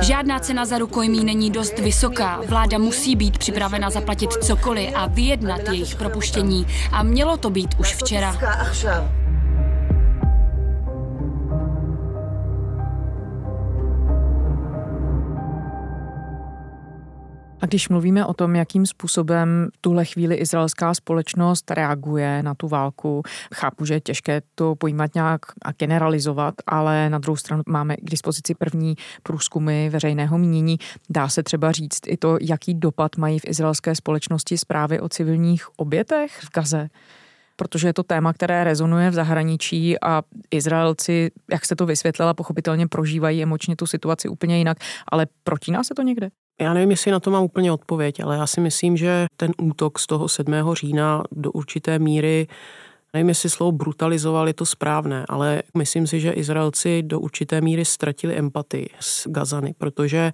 Žádná 0.00 0.38
cena 0.38 0.64
za 0.64 0.78
rukojmí 0.78 1.24
není 1.24 1.50
dost 1.50 1.78
vysoká. 1.78 2.40
Vláda 2.48 2.78
musí 2.78 3.16
být 3.16 3.38
připravena 3.38 3.90
zaplatit 3.90 4.32
cokoliv 4.32 4.90
a 4.94 5.06
vyjednat 5.06 5.60
jejich 5.68 5.96
propuštění. 5.96 6.66
A 6.92 7.02
mělo 7.02 7.36
to 7.36 7.50
být 7.50 7.74
už 7.78 7.94
včera. 7.94 8.36
A 17.66 17.68
když 17.68 17.88
mluvíme 17.88 18.26
o 18.26 18.34
tom, 18.34 18.56
jakým 18.56 18.86
způsobem 18.86 19.68
v 19.74 19.78
tuhle 19.80 20.04
chvíli 20.04 20.34
izraelská 20.34 20.94
společnost 20.94 21.70
reaguje 21.70 22.42
na 22.42 22.54
tu 22.54 22.68
válku, 22.68 23.22
chápu, 23.54 23.84
že 23.84 23.94
je 23.94 24.00
těžké 24.00 24.42
to 24.54 24.74
pojímat 24.74 25.14
nějak 25.14 25.40
a 25.62 25.72
generalizovat, 25.72 26.54
ale 26.66 27.10
na 27.10 27.18
druhou 27.18 27.36
stranu 27.36 27.62
máme 27.66 27.96
k 27.96 28.10
dispozici 28.10 28.54
první 28.54 28.94
průzkumy 29.22 29.88
veřejného 29.90 30.38
mínění. 30.38 30.76
Dá 31.10 31.28
se 31.28 31.42
třeba 31.42 31.72
říct 31.72 32.00
i 32.06 32.16
to, 32.16 32.38
jaký 32.40 32.74
dopad 32.74 33.16
mají 33.16 33.38
v 33.38 33.48
izraelské 33.48 33.94
společnosti 33.94 34.58
zprávy 34.58 35.00
o 35.00 35.08
civilních 35.08 35.66
obětech 35.76 36.40
v 36.42 36.50
Gaze? 36.54 36.88
protože 37.58 37.88
je 37.88 37.94
to 37.94 38.02
téma, 38.02 38.32
které 38.32 38.64
rezonuje 38.64 39.10
v 39.10 39.14
zahraničí 39.14 40.02
a 40.02 40.22
Izraelci, 40.50 41.30
jak 41.50 41.66
se 41.66 41.76
to 41.76 41.86
vysvětlila, 41.86 42.34
pochopitelně 42.34 42.88
prožívají 42.88 43.42
emočně 43.42 43.76
tu 43.76 43.86
situaci 43.86 44.28
úplně 44.28 44.58
jinak, 44.58 44.78
ale 45.08 45.26
protíná 45.44 45.84
se 45.84 45.94
to 45.94 46.02
někde? 46.02 46.30
Já 46.60 46.74
nevím, 46.74 46.90
jestli 46.90 47.10
na 47.10 47.20
to 47.20 47.30
mám 47.30 47.44
úplně 47.44 47.72
odpověď, 47.72 48.20
ale 48.20 48.36
já 48.36 48.46
si 48.46 48.60
myslím, 48.60 48.96
že 48.96 49.26
ten 49.36 49.52
útok 49.58 49.98
z 49.98 50.06
toho 50.06 50.28
7. 50.28 50.54
října 50.72 51.24
do 51.32 51.52
určité 51.52 51.98
míry 51.98 52.46
nevím, 53.14 53.28
jestli 53.28 53.50
slovo 53.50 53.72
brutalizoval 53.72 54.48
je 54.48 54.54
to 54.54 54.66
správné, 54.66 55.24
ale 55.28 55.62
myslím 55.76 56.06
si, 56.06 56.20
že 56.20 56.30
Izraelci 56.30 57.02
do 57.02 57.20
určité 57.20 57.60
míry 57.60 57.84
ztratili 57.84 58.36
empatii 58.36 58.88
s 59.00 59.26
Gazany, 59.28 59.74
protože 59.78 60.32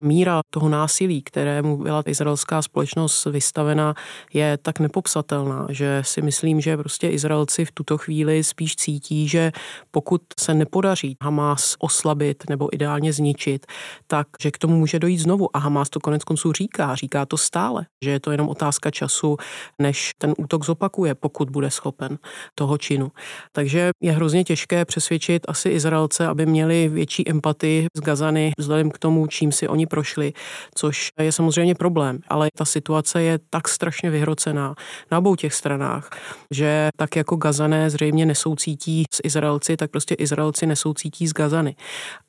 míra 0.00 0.40
toho 0.50 0.68
násilí, 0.68 1.22
kterému 1.22 1.76
byla 1.76 2.02
izraelská 2.06 2.62
společnost 2.62 3.24
vystavena, 3.24 3.94
je 4.32 4.58
tak 4.62 4.80
nepopsatelná, 4.80 5.66
že 5.70 6.02
si 6.04 6.22
myslím, 6.22 6.60
že 6.60 6.76
prostě 6.76 7.08
Izraelci 7.08 7.64
v 7.64 7.72
tuto 7.72 7.98
chvíli 7.98 8.44
spíš 8.44 8.76
cítí, 8.76 9.28
že 9.28 9.52
pokud 9.90 10.22
se 10.40 10.54
nepodaří 10.54 11.16
Hamas 11.22 11.76
oslabit 11.78 12.44
nebo 12.48 12.74
ideálně 12.74 13.12
zničit, 13.12 13.66
tak 14.06 14.26
že 14.42 14.50
k 14.50 14.58
tomu 14.58 14.76
může 14.76 14.98
dojít 14.98 15.18
znovu. 15.18 15.56
A 15.56 15.58
Hamas 15.58 15.90
to 15.90 16.00
konec 16.00 16.24
konců 16.24 16.52
říká, 16.52 16.94
říká 16.94 17.26
to 17.26 17.36
stále, 17.36 17.86
že 18.04 18.10
je 18.10 18.20
to 18.20 18.30
jenom 18.30 18.48
otázka 18.48 18.90
času, 18.90 19.36
než 19.78 20.12
ten 20.18 20.34
útok 20.38 20.64
zopakuje, 20.64 21.14
pokud 21.14 21.50
bude 21.50 21.70
schopen 21.70 22.09
toho 22.54 22.78
činu. 22.78 23.12
Takže 23.52 23.90
je 24.02 24.12
hrozně 24.12 24.44
těžké 24.44 24.84
přesvědčit 24.84 25.42
asi 25.48 25.68
Izraelce, 25.68 26.26
aby 26.26 26.46
měli 26.46 26.88
větší 26.88 27.30
empatii 27.30 27.86
z 27.96 28.00
Gazany 28.00 28.52
vzhledem 28.58 28.90
k 28.90 28.98
tomu, 28.98 29.26
čím 29.26 29.52
si 29.52 29.68
oni 29.68 29.86
prošli, 29.86 30.32
což 30.74 31.08
je 31.20 31.32
samozřejmě 31.32 31.74
problém, 31.74 32.18
ale 32.28 32.48
ta 32.56 32.64
situace 32.64 33.22
je 33.22 33.38
tak 33.50 33.68
strašně 33.68 34.10
vyhrocená 34.10 34.74
na 35.10 35.18
obou 35.18 35.36
těch 35.36 35.54
stranách, 35.54 36.10
že 36.50 36.88
tak 36.96 37.16
jako 37.16 37.36
Gazané 37.36 37.90
zřejmě 37.90 38.26
nesoucítí 38.26 39.04
s 39.14 39.20
Izraelci, 39.24 39.76
tak 39.76 39.90
prostě 39.90 40.14
Izraelci 40.14 40.66
nesoucítí 40.66 41.26
s 41.26 41.32
Gazany. 41.32 41.76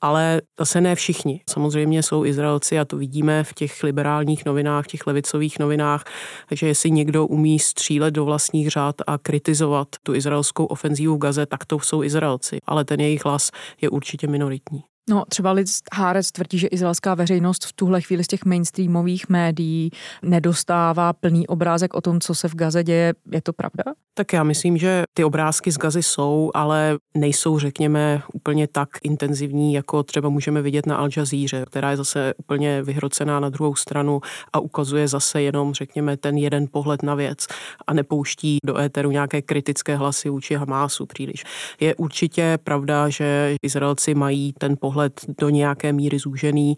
Ale 0.02 0.42
zase 0.60 0.82
ne 0.82 0.96
všichni. 0.96 1.42
Samozřejmě 1.50 2.04
jsou 2.04 2.26
Izraelci 2.26 2.80
a 2.80 2.86
to 2.86 2.98
vidíme 2.98 3.44
v 3.44 3.54
těch 3.54 3.84
liberálních 3.84 4.46
novinách, 4.46 4.86
v 4.86 4.88
těch 4.88 5.08
levicových 5.08 5.60
novinách, 5.60 6.04
že 6.52 6.68
jestli 6.68 6.92
někdo 6.92 7.28
umí 7.28 7.60
střílet 7.60 8.12
do 8.12 8.26
vlastních 8.26 8.70
řád 8.70 8.96
a 9.08 9.18
kritizovat 9.18 9.71
tu 10.04 10.14
izraelskou 10.14 10.66
ofenzívu 10.66 11.16
v 11.16 11.20
Gaze, 11.20 11.46
tak 11.46 11.66
to 11.66 11.80
jsou 11.80 12.04
Izraelci. 12.04 12.60
Ale 12.66 12.86
ten 12.86 13.00
jejich 13.00 13.26
hlas 13.26 13.52
je 13.82 13.90
určitě 13.90 14.28
minoritní. 14.28 14.84
No, 15.10 15.24
třeba 15.30 15.52
Liz 15.52 15.82
Hárec 15.94 16.32
tvrdí, 16.32 16.58
že 16.58 16.68
izraelská 16.68 17.16
veřejnost 17.16 17.66
v 17.66 17.74
tuhle 17.74 18.02
chvíli 18.02 18.24
z 18.24 18.28
těch 18.28 18.46
mainstreamových 18.46 19.30
médií 19.30 19.92
nedostává 20.22 21.14
plný 21.14 21.48
obrázek 21.48 21.94
o 21.94 22.02
tom, 22.02 22.20
co 22.20 22.36
se 22.36 22.48
v 22.48 22.56
Gaze 22.56 22.84
děje. 22.84 23.14
Je 23.32 23.42
to 23.42 23.54
pravda? 23.54 23.84
Tak 24.14 24.34
já 24.34 24.44
myslím, 24.44 24.78
že 24.78 25.04
ty 25.14 25.24
obrázky 25.24 25.72
z 25.72 25.78
Gazy 25.78 26.04
jsou, 26.04 26.52
ale 26.54 26.98
nejsou, 27.14 27.60
řekněme, 27.60 28.22
úplně 28.34 28.68
tak 28.68 28.90
intenzivní, 29.04 29.74
jako 29.74 30.04
třeba 30.04 30.30
můžeme 30.30 30.62
vidět 30.62 30.86
na 30.86 30.96
Al 30.96 31.10
Jazeera, 31.18 31.66
která 31.66 31.92
je 31.92 31.98
zase 31.98 32.34
úplně 32.38 32.84
vyhrocená 32.84 33.40
na 33.40 33.50
druhou 33.50 33.76
stranu 33.76 34.22
a 34.54 34.60
ukazuje 34.60 35.08
zase 35.08 35.42
jenom, 35.42 35.74
řekněme, 35.74 36.18
ten 36.18 36.38
jeden 36.38 36.66
pohled 36.72 37.04
na 37.04 37.16
věc 37.16 37.48
a 37.88 37.94
nepouští 37.94 38.58
do 38.66 38.78
éteru 38.78 39.12
nějaké 39.12 39.42
kritické 39.42 39.96
hlasy 39.96 40.30
vůči 40.30 40.56
Hamásu 40.56 41.06
příliš. 41.06 41.44
Je 41.80 41.96
určitě 41.96 42.58
pravda, 42.64 43.10
že 43.10 43.56
Izraelci 43.62 44.14
mají 44.16 44.54
ten 44.54 44.76
pohled 44.80 44.91
do 45.40 45.50
nějaké 45.50 45.94
míry 45.94 46.20
zúžený 46.20 46.76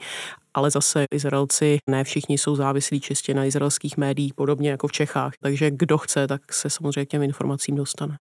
ale 0.54 0.72
zase 0.72 1.06
Izraelci 1.14 1.78
ne 1.90 2.04
všichni 2.04 2.38
jsou 2.38 2.56
závislí 2.56 3.02
čistě 3.02 3.34
na 3.34 3.46
izraelských 3.46 3.98
médiích, 3.98 4.34
podobně 4.34 4.70
jako 4.70 4.88
v 4.88 4.92
Čechách. 4.92 5.34
Takže 5.42 5.72
kdo 5.72 5.98
chce, 5.98 6.28
tak 6.28 6.54
se 6.54 6.70
samozřejmě 6.70 7.06
k 7.06 7.10
těm 7.10 7.24
informacím 7.24 7.76
dostane. 7.76 8.16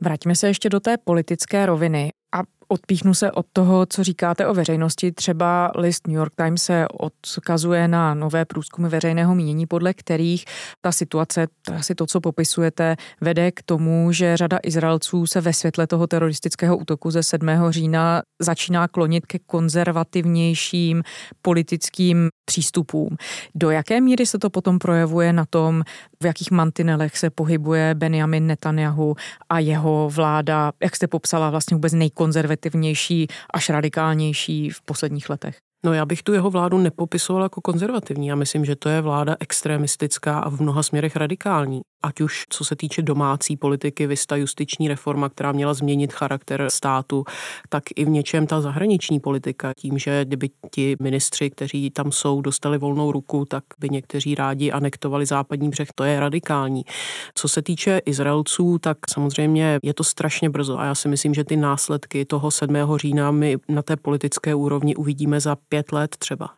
Vraťme 0.00 0.36
se 0.36 0.46
ještě 0.46 0.68
do 0.68 0.80
té 0.80 0.96
politické 1.04 1.66
roviny 1.66 2.12
a 2.34 2.42
odpíchnu 2.68 3.14
se 3.14 3.32
od 3.32 3.46
toho, 3.52 3.86
co 3.86 4.04
říkáte 4.04 4.46
o 4.46 4.54
veřejnosti. 4.54 5.12
Třeba 5.12 5.72
list 5.76 6.06
New 6.06 6.16
York 6.16 6.32
Times 6.36 6.62
se 6.62 6.86
odkazuje 6.88 7.88
na 7.88 8.14
nové 8.14 8.44
průzkumy 8.44 8.88
veřejného 8.88 9.34
mínění, 9.34 9.66
podle 9.66 9.94
kterých 9.94 10.44
ta 10.80 10.92
situace, 10.92 11.46
asi 11.76 11.94
to, 11.94 12.06
co 12.06 12.20
popisujete, 12.20 12.96
vede 13.20 13.50
k 13.50 13.62
tomu, 13.62 14.12
že 14.12 14.36
řada 14.36 14.58
Izraelců 14.62 15.26
se 15.26 15.40
ve 15.40 15.52
světle 15.52 15.86
toho 15.86 16.06
teroristického 16.06 16.76
útoku 16.76 17.10
ze 17.10 17.22
7. 17.22 17.48
října 17.70 18.22
začíná 18.42 18.88
klonit 18.88 19.26
ke 19.26 19.38
konzervativnějším 19.38 21.02
politickým 21.42 22.28
přístupům. 22.44 23.16
Do 23.54 23.70
jaké 23.70 24.00
míry 24.00 24.26
se 24.26 24.38
to 24.38 24.50
potom 24.50 24.78
projevuje 24.78 25.32
na 25.32 25.44
tom, 25.50 25.82
v 26.22 26.26
jakých 26.26 26.50
mantinelech 26.50 27.18
se 27.18 27.30
pohybuje 27.30 27.94
Benjamin 27.94 28.46
Netanyahu 28.46 29.14
a 29.48 29.58
jeho 29.58 30.10
vláda, 30.14 30.72
jak 30.82 30.96
jste 30.96 31.06
popsala, 31.06 31.50
vlastně 31.50 31.74
vůbec 31.74 31.92
nejkonzervativnější 31.92 32.57
až 33.54 33.68
radikálnější 33.68 34.70
v 34.70 34.82
posledních 34.82 35.30
letech? 35.30 35.56
No 35.84 35.92
já 35.92 36.06
bych 36.06 36.22
tu 36.22 36.32
jeho 36.32 36.50
vládu 36.50 36.78
nepopisoval 36.78 37.42
jako 37.42 37.60
konzervativní. 37.60 38.26
Já 38.26 38.34
myslím, 38.34 38.64
že 38.64 38.76
to 38.76 38.88
je 38.88 39.00
vláda 39.00 39.36
extremistická 39.40 40.38
a 40.38 40.50
v 40.50 40.60
mnoha 40.60 40.82
směrech 40.82 41.16
radikální. 41.16 41.80
Ať 42.02 42.20
už 42.20 42.44
co 42.48 42.64
se 42.64 42.76
týče 42.76 43.02
domácí 43.02 43.56
politiky, 43.56 44.06
vysta 44.06 44.36
justiční 44.36 44.88
reforma, 44.88 45.28
která 45.28 45.52
měla 45.52 45.74
změnit 45.74 46.12
charakter 46.12 46.66
státu, 46.70 47.24
tak 47.68 47.84
i 47.96 48.04
v 48.04 48.08
něčem 48.08 48.46
ta 48.46 48.60
zahraniční 48.60 49.20
politika. 49.20 49.72
Tím, 49.78 49.98
že 49.98 50.24
kdyby 50.24 50.50
ti 50.70 50.96
ministři, 51.00 51.50
kteří 51.50 51.90
tam 51.90 52.12
jsou, 52.12 52.40
dostali 52.40 52.78
volnou 52.78 53.12
ruku, 53.12 53.44
tak 53.44 53.64
by 53.78 53.88
někteří 53.88 54.34
rádi 54.34 54.72
anektovali 54.72 55.26
západní 55.26 55.68
břeh. 55.68 55.88
To 55.94 56.04
je 56.04 56.20
radikální. 56.20 56.84
Co 57.34 57.48
se 57.48 57.62
týče 57.62 58.00
Izraelců, 58.06 58.78
tak 58.78 58.98
samozřejmě 59.10 59.78
je 59.82 59.94
to 59.94 60.04
strašně 60.04 60.50
brzo 60.50 60.78
a 60.78 60.84
já 60.84 60.94
si 60.94 61.08
myslím, 61.08 61.34
že 61.34 61.44
ty 61.44 61.56
následky 61.56 62.24
toho 62.24 62.50
7. 62.50 62.76
října 62.96 63.30
my 63.30 63.56
na 63.68 63.82
té 63.82 63.96
politické 63.96 64.54
úrovni 64.54 64.96
uvidíme 64.96 65.40
za 65.40 65.56
pět 65.56 65.92
let 65.92 66.16
třeba. 66.16 66.50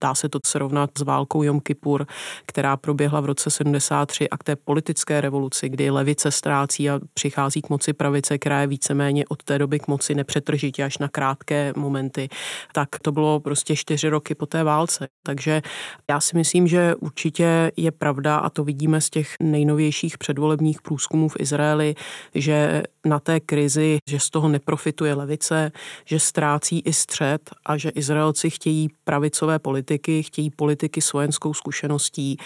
Dá 0.00 0.14
se 0.14 0.28
to 0.28 0.38
srovnat 0.46 0.90
s 0.98 1.02
válkou 1.02 1.42
Jom 1.42 1.60
Kippur, 1.60 2.06
která 2.46 2.76
proběhla 2.76 3.20
v 3.20 3.24
roce 3.24 3.50
73 3.50 4.28
a 4.28 4.36
k 4.36 4.44
té 4.44 4.56
politické 4.80 5.20
revoluci, 5.20 5.68
kdy 5.68 5.90
levice 5.90 6.30
ztrácí 6.30 6.90
a 6.90 7.00
přichází 7.14 7.62
k 7.62 7.68
moci 7.68 7.92
pravice, 7.92 8.38
která 8.38 8.60
je 8.60 8.66
víceméně 8.66 9.24
od 9.28 9.42
té 9.42 9.58
doby 9.58 9.78
k 9.78 9.88
moci 9.88 10.14
nepřetržitě 10.14 10.84
až 10.84 10.98
na 10.98 11.08
krátké 11.08 11.72
momenty, 11.76 12.28
tak 12.72 12.88
to 13.02 13.12
bylo 13.12 13.40
prostě 13.40 13.76
čtyři 13.76 14.08
roky 14.08 14.34
po 14.34 14.46
té 14.46 14.64
válce. 14.64 15.08
Takže 15.22 15.62
já 16.10 16.20
si 16.20 16.36
myslím, 16.36 16.66
že 16.66 16.94
určitě 16.94 17.72
je 17.76 17.90
pravda, 17.90 18.36
a 18.36 18.50
to 18.50 18.64
vidíme 18.64 19.00
z 19.00 19.10
těch 19.10 19.34
nejnovějších 19.40 20.18
předvolebních 20.18 20.82
průzkumů 20.82 21.28
v 21.28 21.36
Izraeli, 21.40 21.94
že 22.34 22.82
na 23.04 23.20
té 23.20 23.40
krizi, 23.40 23.98
že 24.08 24.20
z 24.20 24.30
toho 24.30 24.48
neprofituje 24.48 25.14
levice, 25.14 25.72
že 26.04 26.20
ztrácí 26.20 26.78
i 26.78 26.92
střed 26.92 27.50
a 27.66 27.76
že 27.76 27.88
Izraelci 27.88 28.50
chtějí 28.50 28.88
pravicové 29.04 29.58
politiky, 29.58 30.22
chtějí 30.22 30.50
politiky 30.50 31.00
s 31.00 31.12
vojenskou 31.12 31.54
zkušeností, 31.54 32.36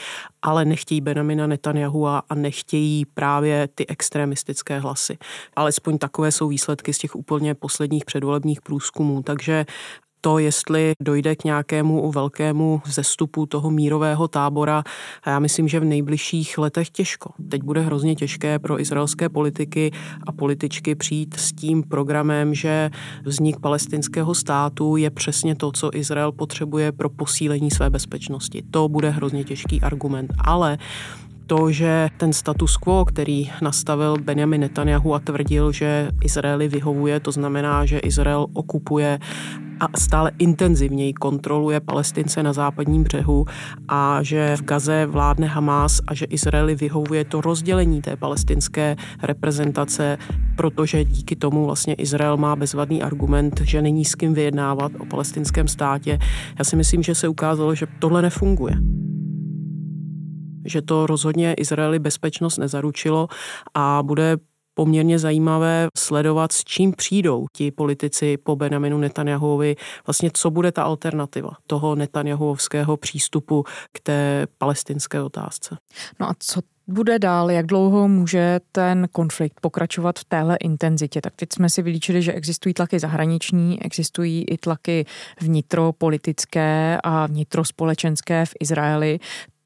ale 0.43 0.65
nechtějí 0.65 1.01
Benamina 1.01 1.47
Netanyahu 1.47 2.09
nechtějí 2.35 3.05
právě 3.05 3.69
ty 3.75 3.87
extremistické 3.87 4.79
hlasy. 4.79 5.19
Alespoň 5.57 5.99
takové 5.99 6.33
jsou 6.33 6.49
výsledky 6.49 6.93
z 6.93 6.99
těch 6.99 7.17
úplně 7.17 7.55
posledních 7.55 8.05
předvolebních 8.05 8.61
průzkumů. 8.61 9.23
Takže 9.23 9.67
to, 10.25 10.39
jestli 10.39 10.93
dojde 11.01 11.37
k 11.37 11.45
nějakému 11.45 12.13
velkému 12.13 12.83
zestupu 12.87 13.47
toho 13.47 13.71
mírového 13.71 14.29
tábora, 14.29 14.85
a 15.23 15.31
já 15.31 15.39
myslím, 15.39 15.69
že 15.69 15.81
v 15.81 15.85
nejbližších 15.85 16.59
letech 16.59 16.91
těžko. 16.91 17.33
Teď 17.51 17.63
bude 17.63 17.81
hrozně 17.81 18.15
těžké 18.15 18.59
pro 18.59 18.81
izraelské 18.81 19.29
politiky 19.29 19.91
a 20.27 20.33
političky 20.33 20.95
přijít 20.95 21.35
s 21.39 21.53
tím 21.53 21.83
programem, 21.83 22.55
že 22.55 22.91
vznik 23.25 23.61
palestinského 23.61 24.35
státu 24.35 24.97
je 24.97 25.11
přesně 25.11 25.55
to, 25.55 25.73
co 25.73 25.91
Izrael 25.93 26.33
potřebuje 26.33 26.93
pro 26.93 27.11
posílení 27.11 27.71
své 27.71 27.91
bezpečnosti. 27.91 28.63
To 28.71 28.89
bude 28.89 29.11
hrozně 29.11 29.45
těžký 29.45 29.81
argument, 29.81 30.33
ale 30.45 30.79
to, 31.47 31.73
že 31.73 32.09
ten 32.17 32.33
status 32.33 32.77
quo, 32.77 33.05
který 33.05 33.51
nastavil 33.63 34.17
Benjamin 34.23 34.61
Netanyahu 34.61 35.15
a 35.15 35.19
tvrdil, 35.19 35.73
že 35.73 36.09
Izraeli 36.25 36.69
vyhovuje, 36.69 37.21
to 37.21 37.33
znamená, 37.33 37.87
že 37.87 37.99
Izrael 37.99 38.47
okupuje 38.53 39.19
a 39.81 39.99
stále 39.99 40.33
intenzivněji 40.39 41.13
kontroluje 41.13 41.81
Palestince 41.81 42.43
na 42.43 42.53
západním 42.53 43.03
břehu 43.03 43.47
a 43.89 44.23
že 44.23 44.57
v 44.57 44.63
Gaze 44.63 45.07
vládne 45.07 45.47
Hamás 45.47 46.01
a 46.07 46.15
že 46.15 46.25
Izraeli 46.25 46.75
vyhovuje 46.75 47.25
to 47.25 47.41
rozdělení 47.41 48.03
té 48.03 48.17
palestinské 48.17 48.97
reprezentace, 49.23 50.19
protože 50.57 51.05
díky 51.05 51.37
tomu 51.37 51.67
vlastně 51.67 51.95
Izrael 51.95 52.37
má 52.37 52.57
bezvadný 52.57 53.03
argument, 53.03 53.61
že 53.65 53.83
není 53.83 54.05
s 54.05 54.15
kým 54.15 54.35
vyjednávat 54.35 54.93
o 54.99 55.07
palestinském 55.07 55.69
státě. 55.69 56.19
Já 56.59 56.65
si 56.65 56.77
myslím, 56.77 57.03
že 57.03 57.15
se 57.15 57.29
ukázalo, 57.29 57.75
že 57.75 57.87
tohle 57.99 58.23
nefunguje 58.23 58.75
že 60.65 60.83
to 60.83 61.07
rozhodně 61.07 61.55
Izraeli 61.55 61.99
bezpečnost 61.99 62.59
nezaručilo 62.59 63.29
a 63.75 64.03
bude 64.03 64.37
poměrně 64.75 65.19
zajímavé 65.19 65.89
sledovat, 65.97 66.53
s 66.53 66.65
čím 66.65 66.93
přijdou 66.93 67.47
ti 67.53 67.71
politici 67.71 68.37
po 68.37 68.57
Benjaminu 68.57 68.99
Netanyahuovi, 68.99 69.77
vlastně 70.07 70.31
co 70.35 70.51
bude 70.51 70.73
ta 70.73 70.83
alternativa 70.83 71.51
toho 71.67 71.95
Netanyahuovského 71.95 72.97
přístupu 72.97 73.65
k 73.93 74.01
té 74.01 74.47
palestinské 74.59 75.23
otázce. 75.23 75.77
No 76.21 76.29
a 76.29 76.35
co 76.39 76.61
bude 76.87 77.19
dál, 77.19 77.51
jak 77.51 77.67
dlouho 77.67 78.09
může 78.09 78.61
ten 78.73 79.09
konflikt 79.13 79.61
pokračovat 79.61 80.19
v 80.19 80.25
téhle 80.25 80.57
intenzitě. 80.57 81.21
Tak 81.21 81.33
teď 81.37 81.49
jsme 81.53 81.71
si 81.71 81.83
vylíčili, 81.83 82.23
že 82.23 82.33
existují 82.33 82.75
tlaky 82.75 82.99
zahraniční, 82.99 83.83
existují 83.83 84.45
i 84.45 84.59
tlaky 84.59 85.07
vnitropolitické 85.41 86.99
a 87.05 87.27
vnitrospolečenské 87.27 88.47
v 88.47 88.55
Izraeli. 88.61 89.19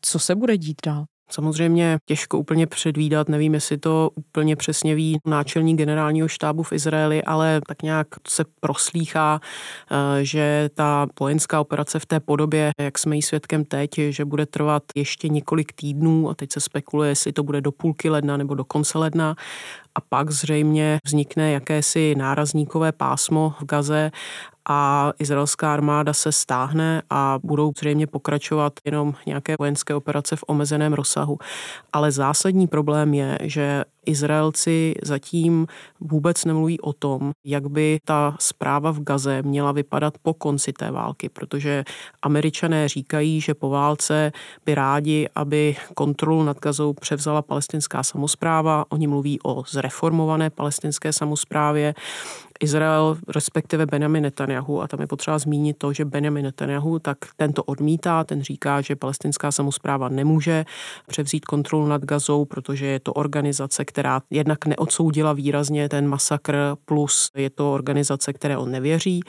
Co 0.02 0.18
se 0.18 0.34
bude 0.34 0.56
dít 0.56 0.76
dál? 0.86 1.04
Samozřejmě 1.30 1.98
těžko 2.06 2.38
úplně 2.38 2.66
předvídat, 2.66 3.28
nevím, 3.28 3.54
jestli 3.54 3.78
to 3.78 4.10
úplně 4.14 4.56
přesně 4.56 4.94
ví 4.94 5.18
náčelník 5.26 5.78
generálního 5.78 6.28
štábu 6.28 6.62
v 6.62 6.72
Izraeli, 6.72 7.22
ale 7.22 7.60
tak 7.66 7.82
nějak 7.82 8.06
se 8.28 8.44
proslýchá, 8.60 9.40
eh, 9.90 10.24
že 10.24 10.70
ta 10.74 11.06
vojenská 11.20 11.60
operace 11.60 11.98
v 11.98 12.06
té 12.06 12.20
podobě, 12.20 12.70
jak 12.80 12.98
jsme 12.98 13.16
ji 13.16 13.22
svědkem 13.22 13.64
teď, 13.64 13.90
že 14.08 14.24
bude 14.24 14.46
trvat 14.46 14.82
ještě 14.94 15.28
několik 15.28 15.72
týdnů 15.72 16.30
a 16.30 16.34
teď 16.34 16.52
se 16.52 16.60
spekuluje, 16.60 17.10
jestli 17.10 17.32
to 17.32 17.42
bude 17.42 17.60
do 17.60 17.72
půlky 17.72 18.10
ledna 18.10 18.36
nebo 18.36 18.54
do 18.54 18.64
konce 18.64 18.98
ledna 18.98 19.34
a 19.94 20.00
pak 20.00 20.30
zřejmě 20.30 20.98
vznikne 21.04 21.52
jakési 21.52 22.14
nárazníkové 22.14 22.92
pásmo 22.92 23.54
v 23.60 23.64
Gaze 23.64 24.10
a 24.68 25.12
izraelská 25.18 25.74
armáda 25.74 26.12
se 26.12 26.32
stáhne 26.32 27.02
a 27.10 27.38
budou 27.42 27.72
zřejmě 27.78 28.06
pokračovat 28.06 28.72
jenom 28.84 29.14
nějaké 29.26 29.54
vojenské 29.58 29.94
operace 29.94 30.36
v 30.36 30.44
omezeném 30.46 30.92
rozsahu. 30.92 31.38
Ale 31.92 32.12
zásadní 32.12 32.66
problém 32.66 33.14
je, 33.14 33.38
že 33.42 33.84
Izraelci 34.06 34.94
zatím 35.02 35.66
vůbec 36.00 36.44
nemluví 36.44 36.80
o 36.80 36.92
tom, 36.92 37.32
jak 37.44 37.68
by 37.68 37.98
ta 38.04 38.36
zpráva 38.40 38.90
v 38.90 39.00
Gaze 39.00 39.42
měla 39.42 39.72
vypadat 39.72 40.14
po 40.22 40.34
konci 40.34 40.72
té 40.72 40.90
války, 40.90 41.28
protože 41.28 41.84
američané 42.22 42.88
říkají, 42.88 43.40
že 43.40 43.54
po 43.54 43.68
válce 43.68 44.32
by 44.66 44.74
rádi, 44.74 45.28
aby 45.34 45.76
kontrolu 45.94 46.42
nad 46.42 46.60
Gazou 46.60 46.92
převzala 46.92 47.42
palestinská 47.42 48.02
samozpráva. 48.02 48.84
Oni 48.88 49.06
mluví 49.06 49.38
o 49.44 49.62
zreformované 49.68 50.50
palestinské 50.50 51.12
samozprávě. 51.12 51.94
Izrael, 52.60 53.16
respektive 53.28 53.86
Benjamin 53.86 54.22
Netanyahu, 54.22 54.82
a 54.82 54.88
tam 54.88 55.00
je 55.00 55.06
potřeba 55.06 55.38
zmínit 55.38 55.78
to, 55.78 55.92
že 55.92 56.04
Benjamin 56.04 56.44
Netanyahu 56.44 56.98
tak 56.98 57.18
tento 57.36 57.64
odmítá, 57.64 58.24
ten 58.24 58.42
říká, 58.42 58.80
že 58.80 58.96
palestinská 58.96 59.52
samozpráva 59.52 60.08
nemůže 60.08 60.64
převzít 61.06 61.44
kontrolu 61.44 61.86
nad 61.86 62.04
Gazou, 62.04 62.44
protože 62.44 62.86
je 62.86 63.00
to 63.00 63.12
organizace, 63.12 63.84
která 63.84 64.20
jednak 64.30 64.66
neodsoudila 64.66 65.32
výrazně 65.32 65.88
ten 65.88 66.08
masakr, 66.08 66.56
plus 66.84 67.30
je 67.34 67.50
to 67.50 67.74
organizace, 67.74 68.32
které 68.32 68.56
on 68.56 68.70
nevěří. 68.70 69.20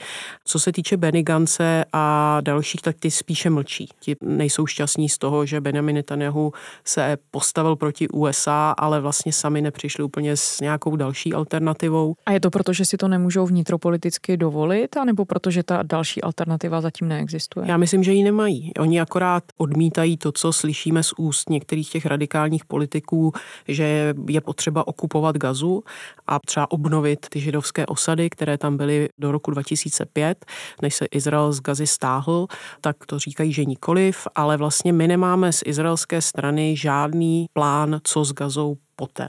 Co 0.44 0.58
se 0.58 0.72
týče 0.72 0.96
Benny 0.96 1.22
Gance 1.22 1.84
a 1.92 2.38
dalších, 2.40 2.82
tak 2.82 2.96
ty 3.00 3.10
spíše 3.10 3.50
mlčí. 3.50 3.88
Ti 4.00 4.16
nejsou 4.22 4.66
šťastní 4.66 5.08
z 5.08 5.18
toho, 5.18 5.46
že 5.46 5.60
Benjamin 5.60 5.96
Netanyahu 5.96 6.52
se 6.84 7.16
postavil 7.30 7.76
proti 7.76 8.08
USA, 8.08 8.74
ale 8.78 9.00
vlastně 9.00 9.32
sami 9.32 9.62
nepřišli 9.62 10.04
úplně 10.04 10.36
s 10.36 10.60
nějakou 10.60 10.96
další 10.96 11.34
alternativou. 11.34 12.14
A 12.26 12.32
je 12.32 12.40
to 12.40 12.50
proto, 12.50 12.72
že 12.72 12.84
si 12.84 12.96
to 12.96 13.08
nemůžou 13.20 13.46
vnitropoliticky 13.46 14.36
dovolit, 14.36 14.96
anebo 14.96 15.24
protože 15.24 15.62
ta 15.62 15.82
další 15.82 16.22
alternativa 16.22 16.80
zatím 16.80 17.08
neexistuje? 17.08 17.66
Já 17.68 17.76
myslím, 17.76 18.02
že 18.02 18.12
ji 18.12 18.24
nemají. 18.24 18.72
Oni 18.78 19.00
akorát 19.00 19.44
odmítají 19.56 20.16
to, 20.16 20.32
co 20.32 20.52
slyšíme 20.52 21.02
z 21.02 21.12
úst 21.18 21.50
některých 21.50 21.90
těch 21.90 22.06
radikálních 22.06 22.64
politiků, 22.64 23.32
že 23.68 24.14
je 24.28 24.40
potřeba 24.40 24.88
okupovat 24.88 25.36
Gazu 25.36 25.84
a 26.26 26.38
třeba 26.46 26.70
obnovit 26.70 27.26
ty 27.28 27.40
židovské 27.40 27.86
osady, 27.86 28.30
které 28.30 28.58
tam 28.58 28.76
byly 28.76 29.08
do 29.18 29.32
roku 29.32 29.50
2005, 29.50 30.46
než 30.82 30.94
se 30.94 31.06
Izrael 31.06 31.52
z 31.52 31.60
Gazy 31.60 31.86
stáhl, 31.86 32.46
tak 32.80 32.96
to 33.06 33.18
říkají, 33.18 33.52
že 33.52 33.64
nikoliv, 33.64 34.26
ale 34.34 34.56
vlastně 34.56 34.92
my 34.92 35.08
nemáme 35.08 35.52
z 35.52 35.62
izraelské 35.66 36.22
strany 36.22 36.76
žádný 36.76 37.46
plán, 37.52 38.00
co 38.04 38.24
s 38.24 38.32
Gazou 38.32 38.76
poté. 39.00 39.28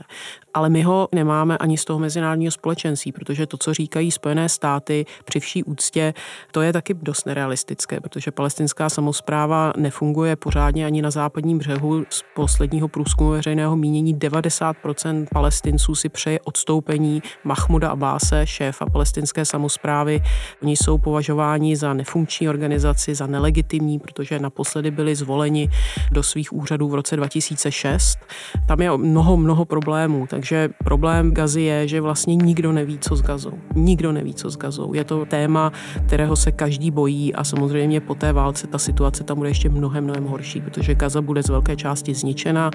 Ale 0.54 0.68
my 0.68 0.82
ho 0.82 1.08
nemáme 1.12 1.58
ani 1.58 1.78
z 1.78 1.84
toho 1.84 1.98
mezinárodního 1.98 2.52
společenství, 2.52 3.12
protože 3.12 3.46
to, 3.46 3.56
co 3.56 3.74
říkají 3.74 4.10
Spojené 4.10 4.48
státy 4.48 5.06
při 5.24 5.40
vší 5.40 5.64
úctě, 5.64 6.14
to 6.50 6.60
je 6.60 6.72
taky 6.72 6.94
dost 6.94 7.26
nerealistické, 7.26 8.00
protože 8.00 8.30
palestinská 8.30 8.88
samozpráva 8.88 9.72
nefunguje 9.76 10.36
pořádně 10.36 10.86
ani 10.86 11.02
na 11.02 11.10
západním 11.10 11.58
břehu. 11.58 12.04
Z 12.10 12.24
posledního 12.34 12.88
průzkumu 12.88 13.30
veřejného 13.30 13.76
mínění 13.76 14.16
90% 14.16 15.26
palestinců 15.32 15.94
si 15.94 16.08
přeje 16.08 16.40
odstoupení 16.44 17.22
Mahmuda 17.44 17.90
Abáse, 17.90 18.46
šéfa 18.46 18.86
palestinské 18.86 19.44
samozprávy. 19.44 20.20
Oni 20.62 20.76
jsou 20.76 20.98
považováni 20.98 21.76
za 21.76 21.94
nefunkční 21.94 22.48
organizaci, 22.48 23.14
za 23.14 23.26
nelegitimní, 23.26 23.98
protože 23.98 24.38
naposledy 24.38 24.90
byli 24.90 25.16
zvoleni 25.16 25.70
do 26.10 26.22
svých 26.22 26.52
úřadů 26.52 26.88
v 26.88 26.94
roce 26.94 27.16
2006. 27.16 28.18
Tam 28.66 28.80
je 28.80 28.98
mnoho, 28.98 29.36
mnoho 29.36 29.61
mnoho 29.62 29.66
problémů. 29.66 30.26
Takže 30.26 30.70
problém 30.84 31.32
Gazy 31.32 31.62
je, 31.62 31.88
že 31.88 32.00
vlastně 32.00 32.36
nikdo 32.36 32.72
neví, 32.72 32.98
co 32.98 33.16
s 33.16 33.22
Gazou. 33.22 33.52
Nikdo 33.74 34.12
neví, 34.12 34.34
co 34.34 34.50
s 34.50 34.56
Gazou. 34.56 34.94
Je 34.94 35.04
to 35.04 35.26
téma, 35.26 35.72
kterého 36.06 36.36
se 36.36 36.52
každý 36.52 36.90
bojí 36.90 37.34
a 37.34 37.44
samozřejmě 37.44 38.00
po 38.00 38.14
té 38.14 38.32
válce 38.32 38.66
ta 38.66 38.78
situace 38.78 39.24
tam 39.24 39.36
bude 39.36 39.50
ještě 39.50 39.68
mnohem, 39.68 40.04
mnohem 40.04 40.24
horší, 40.24 40.60
protože 40.60 40.94
Gaza 40.94 41.22
bude 41.22 41.42
z 41.42 41.48
velké 41.48 41.76
části 41.76 42.14
zničena, 42.14 42.70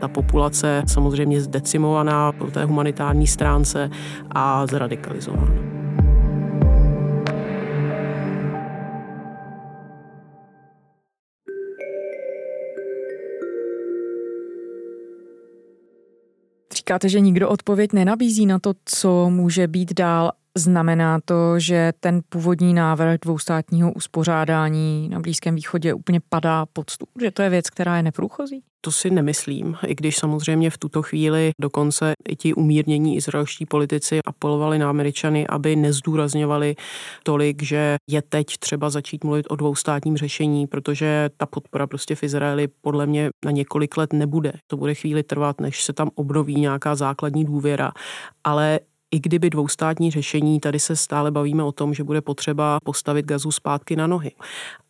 ta 0.00 0.08
populace 0.08 0.82
samozřejmě 0.86 1.40
zdecimovaná 1.40 2.32
po 2.32 2.46
té 2.46 2.64
humanitární 2.64 3.26
stránce 3.26 3.90
a 4.30 4.66
zradikalizována. 4.66 6.11
Říkáte, 16.82 17.08
že 17.08 17.20
nikdo 17.20 17.48
odpověď 17.48 17.92
nenabízí 17.92 18.46
na 18.46 18.58
to, 18.58 18.72
co 18.84 19.30
může 19.30 19.66
být 19.66 19.92
dál. 19.94 20.32
Znamená 20.58 21.20
to, 21.24 21.58
že 21.58 21.92
ten 22.00 22.20
původní 22.28 22.74
návrh 22.74 23.18
dvoustátního 23.20 23.92
uspořádání 23.92 25.08
na 25.08 25.20
Blízkém 25.20 25.54
východě 25.54 25.94
úplně 25.94 26.20
padá 26.28 26.66
pod 26.72 26.90
stůl, 26.90 27.06
že 27.20 27.30
to 27.30 27.42
je 27.42 27.50
věc, 27.50 27.70
která 27.70 27.96
je 27.96 28.02
neprůchozí? 28.02 28.62
To 28.84 28.92
si 28.92 29.10
nemyslím, 29.10 29.76
i 29.86 29.94
když 29.94 30.16
samozřejmě 30.16 30.70
v 30.70 30.78
tuto 30.78 31.02
chvíli 31.02 31.50
dokonce 31.60 32.12
i 32.28 32.36
ti 32.36 32.54
umírnění 32.54 33.16
izraelští 33.16 33.66
politici 33.66 34.20
apelovali 34.26 34.78
na 34.78 34.88
Američany, 34.88 35.46
aby 35.46 35.76
nezdůrazňovali 35.76 36.74
tolik, 37.22 37.62
že 37.62 37.96
je 38.10 38.22
teď 38.22 38.46
třeba 38.58 38.90
začít 38.90 39.24
mluvit 39.24 39.46
o 39.50 39.56
dvoustátním 39.56 40.16
řešení, 40.16 40.66
protože 40.66 41.30
ta 41.36 41.46
podpora 41.46 41.86
prostě 41.86 42.14
v 42.14 42.22
Izraeli 42.22 42.68
podle 42.80 43.06
mě 43.06 43.30
na 43.44 43.50
několik 43.50 43.96
let 43.96 44.12
nebude. 44.12 44.52
To 44.66 44.76
bude 44.76 44.94
chvíli 44.94 45.22
trvat, 45.22 45.60
než 45.60 45.84
se 45.84 45.92
tam 45.92 46.10
obnoví 46.14 46.60
nějaká 46.60 46.94
základní 46.94 47.44
důvěra. 47.44 47.92
Ale 48.44 48.80
i 49.12 49.20
kdyby 49.20 49.50
dvoustátní 49.50 50.10
řešení, 50.10 50.60
tady 50.60 50.80
se 50.80 50.96
stále 50.96 51.30
bavíme 51.30 51.62
o 51.62 51.72
tom, 51.72 51.94
že 51.94 52.04
bude 52.04 52.20
potřeba 52.20 52.78
postavit 52.84 53.26
gazu 53.26 53.50
zpátky 53.50 53.96
na 53.96 54.06
nohy. 54.06 54.32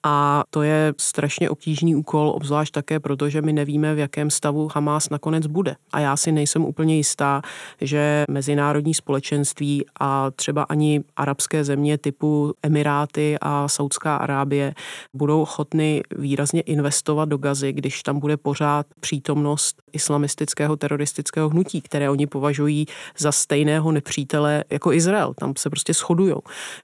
A 0.04 0.44
to 0.50 0.62
je 0.62 0.94
strašně 1.00 1.50
obtížný 1.50 1.96
úkol, 1.96 2.32
obzvlášť 2.36 2.72
také 2.72 3.00
proto, 3.00 3.28
že 3.28 3.42
my 3.42 3.52
nevíme, 3.52 3.94
v 3.94 3.98
jakém 3.98 4.30
stavu 4.30 4.68
Hamás 4.74 5.10
nakonec 5.10 5.46
bude. 5.46 5.76
A 5.92 6.00
já 6.00 6.16
si 6.16 6.32
nejsem 6.32 6.64
úplně 6.64 6.96
jistá, 6.96 7.42
že 7.80 8.24
mezinárodní 8.30 8.94
společenství 8.94 9.84
a 10.00 10.30
třeba 10.30 10.62
ani 10.62 11.00
arabské 11.16 11.64
země 11.64 11.98
typu 11.98 12.54
Emiráty 12.62 13.36
a 13.40 13.68
Saudská 13.68 14.16
Arábie 14.16 14.74
budou 15.14 15.42
ochotny 15.42 16.02
výrazně 16.16 16.60
investovat 16.60 17.28
do 17.28 17.38
gazy, 17.38 17.72
když 17.72 18.02
tam 18.02 18.20
bude 18.20 18.36
pořád 18.36 18.86
přítomnost 19.00 19.82
islamistického 19.92 20.76
teroristického 20.76 21.48
hnutí, 21.48 21.80
které 21.80 22.10
oni 22.10 22.26
považují 22.26 22.86
za 23.18 23.32
stejného 23.32 23.92
nepřítele 24.12 24.64
jako 24.70 24.92
Izrael. 24.92 25.34
Tam 25.34 25.52
se 25.58 25.70
prostě 25.70 25.92
shodují. 25.94 26.34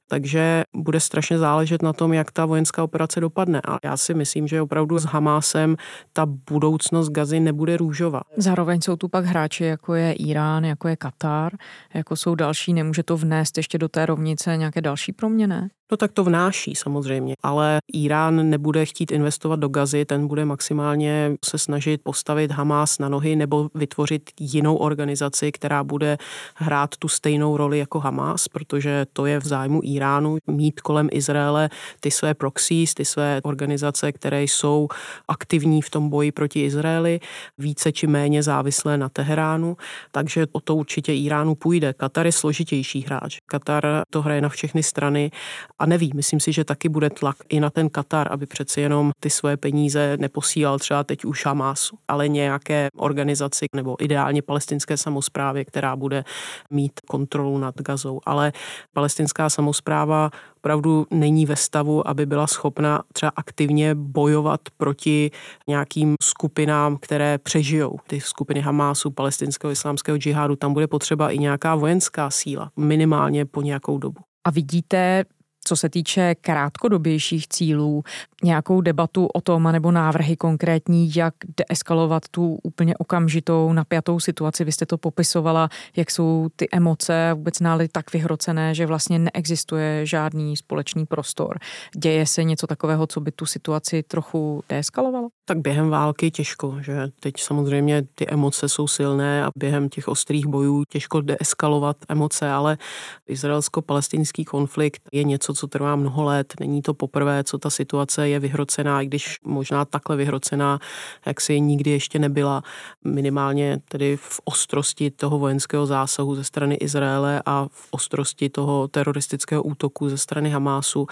Takže 0.08 0.62
bude 0.76 1.00
strašně 1.00 1.38
záležet 1.38 1.82
na 1.82 1.92
tom, 1.92 2.12
jak 2.12 2.32
ta 2.32 2.46
vojenská 2.46 2.82
operace 2.84 3.20
dopadne. 3.20 3.60
A 3.68 3.78
já 3.84 3.96
si 3.96 4.14
myslím, 4.14 4.48
že 4.48 4.62
opravdu 4.62 4.98
s 4.98 5.04
Hamásem 5.04 5.76
ta 6.12 6.26
budoucnost 6.26 7.08
Gazy 7.08 7.40
nebude 7.40 7.76
růžová. 7.76 8.20
Zároveň 8.36 8.80
jsou 8.80 8.96
tu 8.96 9.08
pak 9.08 9.24
hráči, 9.24 9.64
jako 9.64 9.94
je 9.94 10.12
Irán, 10.12 10.64
jako 10.64 10.88
je 10.88 10.96
Katar, 10.96 11.52
jako 11.94 12.16
jsou 12.16 12.34
další. 12.34 12.72
Nemůže 12.72 13.02
to 13.02 13.16
vnést 13.16 13.56
ještě 13.56 13.78
do 13.78 13.88
té 13.88 14.06
rovnice 14.06 14.56
nějaké 14.56 14.80
další 14.80 15.12
proměny? 15.12 15.68
No 15.90 15.96
tak 15.96 16.12
to 16.12 16.24
vnáší 16.24 16.74
samozřejmě, 16.74 17.34
ale 17.42 17.78
Irán 17.92 18.50
nebude 18.50 18.84
chtít 18.84 19.10
investovat 19.10 19.60
do 19.60 19.68
gazy, 19.68 20.04
ten 20.04 20.26
bude 20.26 20.44
maximálně 20.44 21.36
se 21.44 21.58
snažit 21.58 22.00
postavit 22.02 22.50
Hamás 22.50 22.98
na 22.98 23.08
nohy 23.08 23.36
nebo 23.36 23.70
vytvořit 23.74 24.30
jinou 24.40 24.76
organizaci, 24.76 25.52
která 25.52 25.84
bude 25.84 26.18
hrát 26.54 26.96
tu 26.96 27.08
stejnou 27.08 27.56
roli 27.56 27.78
jako 27.78 28.00
Hamás, 28.00 28.48
protože 28.48 29.06
to 29.12 29.26
je 29.26 29.40
v 29.40 29.46
zájmu 29.46 29.80
Iránu 29.84 30.38
mít 30.46 30.80
kolem 30.80 31.08
Izraele 31.12 31.70
ty 32.00 32.10
své 32.10 32.34
proxies, 32.34 32.94
ty 32.94 33.04
své 33.04 33.40
organizace, 33.42 34.12
které 34.12 34.42
jsou 34.42 34.88
aktivní 35.28 35.82
v 35.82 35.90
tom 35.90 36.08
boji 36.08 36.32
proti 36.32 36.64
Izraeli, 36.64 37.20
více 37.58 37.92
či 37.92 38.06
méně 38.06 38.42
závislé 38.42 38.98
na 38.98 39.08
Teheránu, 39.08 39.76
takže 40.12 40.46
o 40.52 40.60
to 40.60 40.76
určitě 40.76 41.14
Iránu 41.14 41.54
půjde. 41.54 41.92
Katar 41.92 42.26
je 42.26 42.32
složitější 42.32 43.02
hráč. 43.02 43.38
Katar 43.46 44.02
to 44.10 44.22
hraje 44.22 44.40
na 44.40 44.48
všechny 44.48 44.82
strany 44.82 45.30
a 45.78 45.86
neví, 45.86 46.12
myslím 46.14 46.40
si, 46.40 46.52
že 46.52 46.64
taky 46.64 46.88
bude 46.88 47.10
tlak 47.10 47.36
i 47.48 47.60
na 47.60 47.70
ten 47.70 47.88
Katar, 47.88 48.28
aby 48.30 48.46
přeci 48.46 48.80
jenom 48.80 49.10
ty 49.20 49.30
svoje 49.30 49.56
peníze 49.56 50.16
neposílal 50.20 50.78
třeba 50.78 51.04
teď 51.04 51.24
už 51.24 51.46
Hamásu, 51.46 51.98
ale 52.08 52.28
nějaké 52.28 52.88
organizaci 52.96 53.66
nebo 53.74 53.96
ideálně 54.00 54.42
palestinské 54.42 54.96
samozprávě, 54.96 55.64
která 55.64 55.96
bude 55.96 56.24
mít 56.70 57.00
kontrolu 57.00 57.58
nad 57.58 57.74
Gazou. 57.80 58.20
Ale 58.26 58.52
palestinská 58.92 59.50
samozpráva 59.50 60.30
opravdu 60.56 61.06
není 61.10 61.46
ve 61.46 61.56
stavu, 61.56 62.08
aby 62.08 62.26
byla 62.26 62.46
schopna 62.46 63.02
třeba 63.12 63.32
aktivně 63.36 63.94
bojovat 63.94 64.60
proti 64.76 65.30
nějakým 65.68 66.14
skupinám, 66.22 66.96
které 66.96 67.38
přežijou. 67.38 67.96
Ty 68.06 68.20
skupiny 68.20 68.60
Hamásu, 68.60 69.10
palestinského 69.10 69.70
islámského 69.70 70.18
džihádu, 70.18 70.56
tam 70.56 70.74
bude 70.74 70.86
potřeba 70.86 71.30
i 71.30 71.38
nějaká 71.38 71.74
vojenská 71.74 72.30
síla, 72.30 72.70
minimálně 72.76 73.44
po 73.44 73.62
nějakou 73.62 73.98
dobu. 73.98 74.20
A 74.44 74.50
vidíte 74.50 75.24
co 75.64 75.76
se 75.76 75.88
týče 75.88 76.34
krátkodobějších 76.34 77.48
cílů, 77.48 78.02
nějakou 78.44 78.80
debatu 78.80 79.26
o 79.26 79.40
tom, 79.40 79.72
nebo 79.72 79.90
návrhy 79.90 80.36
konkrétní, 80.36 81.10
jak 81.16 81.34
deeskalovat 81.56 82.28
tu 82.30 82.58
úplně 82.62 82.96
okamžitou 82.96 83.72
napjatou 83.72 84.20
situaci. 84.20 84.64
Vy 84.64 84.72
jste 84.72 84.86
to 84.86 84.98
popisovala, 84.98 85.68
jak 85.96 86.10
jsou 86.10 86.48
ty 86.56 86.68
emoce 86.72 87.30
vůbec 87.34 87.60
nálady 87.60 87.88
tak 87.88 88.12
vyhrocené, 88.12 88.74
že 88.74 88.86
vlastně 88.86 89.18
neexistuje 89.18 90.06
žádný 90.06 90.56
společný 90.56 91.06
prostor. 91.06 91.58
Děje 91.96 92.26
se 92.26 92.44
něco 92.44 92.66
takového, 92.66 93.06
co 93.06 93.20
by 93.20 93.32
tu 93.32 93.46
situaci 93.46 94.02
trochu 94.02 94.62
deeskalovalo? 94.68 95.28
Tak 95.44 95.58
během 95.58 95.88
války 95.90 96.30
těžko, 96.30 96.76
že 96.80 97.08
teď 97.20 97.34
samozřejmě 97.38 98.02
ty 98.14 98.28
emoce 98.28 98.68
jsou 98.68 98.86
silné 98.88 99.44
a 99.44 99.50
během 99.56 99.88
těch 99.88 100.08
ostrých 100.08 100.46
bojů 100.46 100.84
těžko 100.88 101.20
deeskalovat 101.20 101.96
emoce, 102.08 102.50
ale 102.50 102.78
izraelsko-palestinský 103.26 104.44
konflikt 104.44 105.02
je 105.12 105.24
něco, 105.24 105.54
co 105.58 105.66
trvá 105.66 105.96
mnoho 105.96 106.24
let. 106.24 106.54
Není 106.60 106.82
to 106.82 106.94
poprvé, 106.94 107.44
co 107.44 107.58
ta 107.58 107.70
situace 107.70 108.28
je 108.28 108.40
vyhrocená, 108.40 109.02
i 109.02 109.06
když 109.06 109.38
možná 109.44 109.84
takhle 109.84 110.16
vyhrocená, 110.16 110.78
jak 111.26 111.40
si 111.40 111.60
nikdy 111.60 111.90
ještě 111.90 112.18
nebyla. 112.18 112.62
Minimálně 113.04 113.78
tedy 113.88 114.16
v 114.16 114.40
ostrosti 114.44 115.10
toho 115.10 115.38
vojenského 115.38 115.86
zásahu 115.86 116.34
ze 116.34 116.44
strany 116.44 116.74
Izraele 116.74 117.42
a 117.46 117.66
v 117.70 117.88
ostrosti 117.90 118.48
toho 118.48 118.88
teroristického 118.88 119.62
útoku 119.62 120.08
ze 120.08 120.18
strany 120.18 120.50
Hamásu 120.50 121.06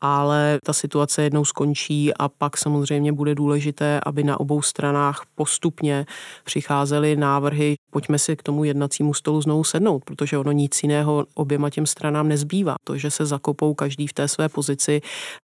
ale 0.00 0.58
ta 0.64 0.72
situace 0.72 1.22
jednou 1.22 1.44
skončí 1.44 2.14
a 2.14 2.28
pak 2.28 2.56
samozřejmě 2.56 3.12
bude 3.12 3.34
důležité, 3.34 4.00
aby 4.06 4.24
na 4.24 4.40
obou 4.40 4.62
stranách 4.62 5.22
postupně 5.34 6.06
přicházely 6.44 7.16
návrhy, 7.16 7.74
pojďme 7.90 8.18
si 8.18 8.36
k 8.36 8.42
tomu 8.42 8.64
jednacímu 8.64 9.14
stolu 9.14 9.40
znovu 9.40 9.64
sednout, 9.64 10.04
protože 10.04 10.38
ono 10.38 10.52
nic 10.52 10.82
jiného 10.82 11.26
oběma 11.34 11.70
těm 11.70 11.86
stranám 11.86 12.28
nezbývá. 12.28 12.74
To, 12.84 12.98
že 12.98 13.10
se 13.10 13.26
zakopou 13.26 13.74
každý 13.74 14.06
v 14.06 14.12
té 14.12 14.28
své 14.28 14.48
pozici, 14.48 15.00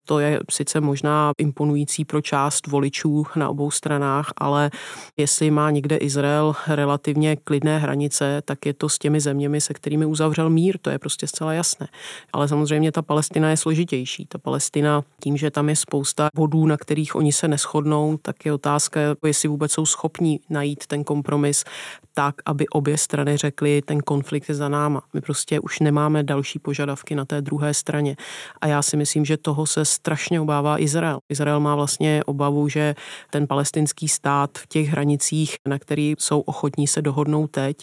to 0.07 0.19
je 0.19 0.41
sice 0.51 0.81
možná 0.81 1.33
imponující 1.39 2.05
pro 2.05 2.21
část 2.21 2.67
voličů 2.67 3.27
na 3.37 3.49
obou 3.49 3.71
stranách, 3.71 4.33
ale 4.37 4.71
jestli 5.17 5.51
má 5.51 5.71
někde 5.71 5.97
Izrael 5.97 6.55
relativně 6.69 7.37
klidné 7.37 7.79
hranice, 7.79 8.43
tak 8.45 8.67
je 8.67 8.75
to 8.75 8.89
s 8.89 8.99
těmi 8.99 9.21
zeměmi, 9.21 9.61
se 9.61 9.75
kterými 9.75 10.07
uzavřel 10.07 10.51
mír, 10.51 10.79
to 10.83 10.91
je 10.91 10.99
prostě 10.99 11.27
zcela 11.27 11.53
jasné. 11.53 11.89
Ale 12.33 12.49
samozřejmě 12.49 12.93
ta 12.93 13.03
Palestina 13.03 13.51
je 13.51 13.57
složitější. 13.57 14.27
Ta 14.27 14.39
Palestina 14.39 15.03
tím, 15.23 15.37
že 15.37 15.51
tam 15.51 15.69
je 15.69 15.77
spousta 15.77 16.29
bodů, 16.35 16.67
na 16.67 16.77
kterých 16.77 17.15
oni 17.15 17.33
se 17.33 17.49
neschodnou, 17.49 18.17
tak 18.23 18.47
je 18.47 18.53
otázka, 18.53 19.01
jestli 19.27 19.49
vůbec 19.49 19.73
jsou 19.73 19.87
schopní 19.87 20.41
najít 20.51 20.87
ten 20.87 21.05
kompromis 21.05 21.65
tak, 22.21 22.35
aby 22.47 22.69
obě 22.69 22.99
strany 22.99 23.37
řekly, 23.37 23.83
ten 23.83 24.01
konflikt 24.01 24.49
je 24.49 24.55
za 24.55 24.69
náma. 24.69 25.03
My 25.13 25.21
prostě 25.21 25.61
už 25.61 25.81
nemáme 25.81 26.23
další 26.23 26.59
požadavky 26.59 27.15
na 27.15 27.25
té 27.25 27.43
druhé 27.43 27.75
straně. 27.75 28.17
A 28.61 28.67
já 28.67 28.83
si 28.83 28.97
myslím, 28.97 29.25
že 29.25 29.37
toho 29.37 29.67
se 29.67 29.85
strašně 29.85 30.41
obává 30.41 30.81
Izrael. 30.81 31.19
Izrael 31.29 31.61
má 31.61 31.75
vlastně 31.75 32.25
obavu, 32.27 32.69
že 32.69 32.95
ten 33.31 33.47
palestinský 33.47 34.09
stát 34.09 34.51
v 34.59 34.67
těch 34.67 34.89
hranicích, 34.89 35.55
na 35.69 35.79
který 35.79 36.15
jsou 36.19 36.41
ochotní 36.41 36.87
se 36.87 37.03
dohodnout 37.03 37.51
teď, 37.51 37.77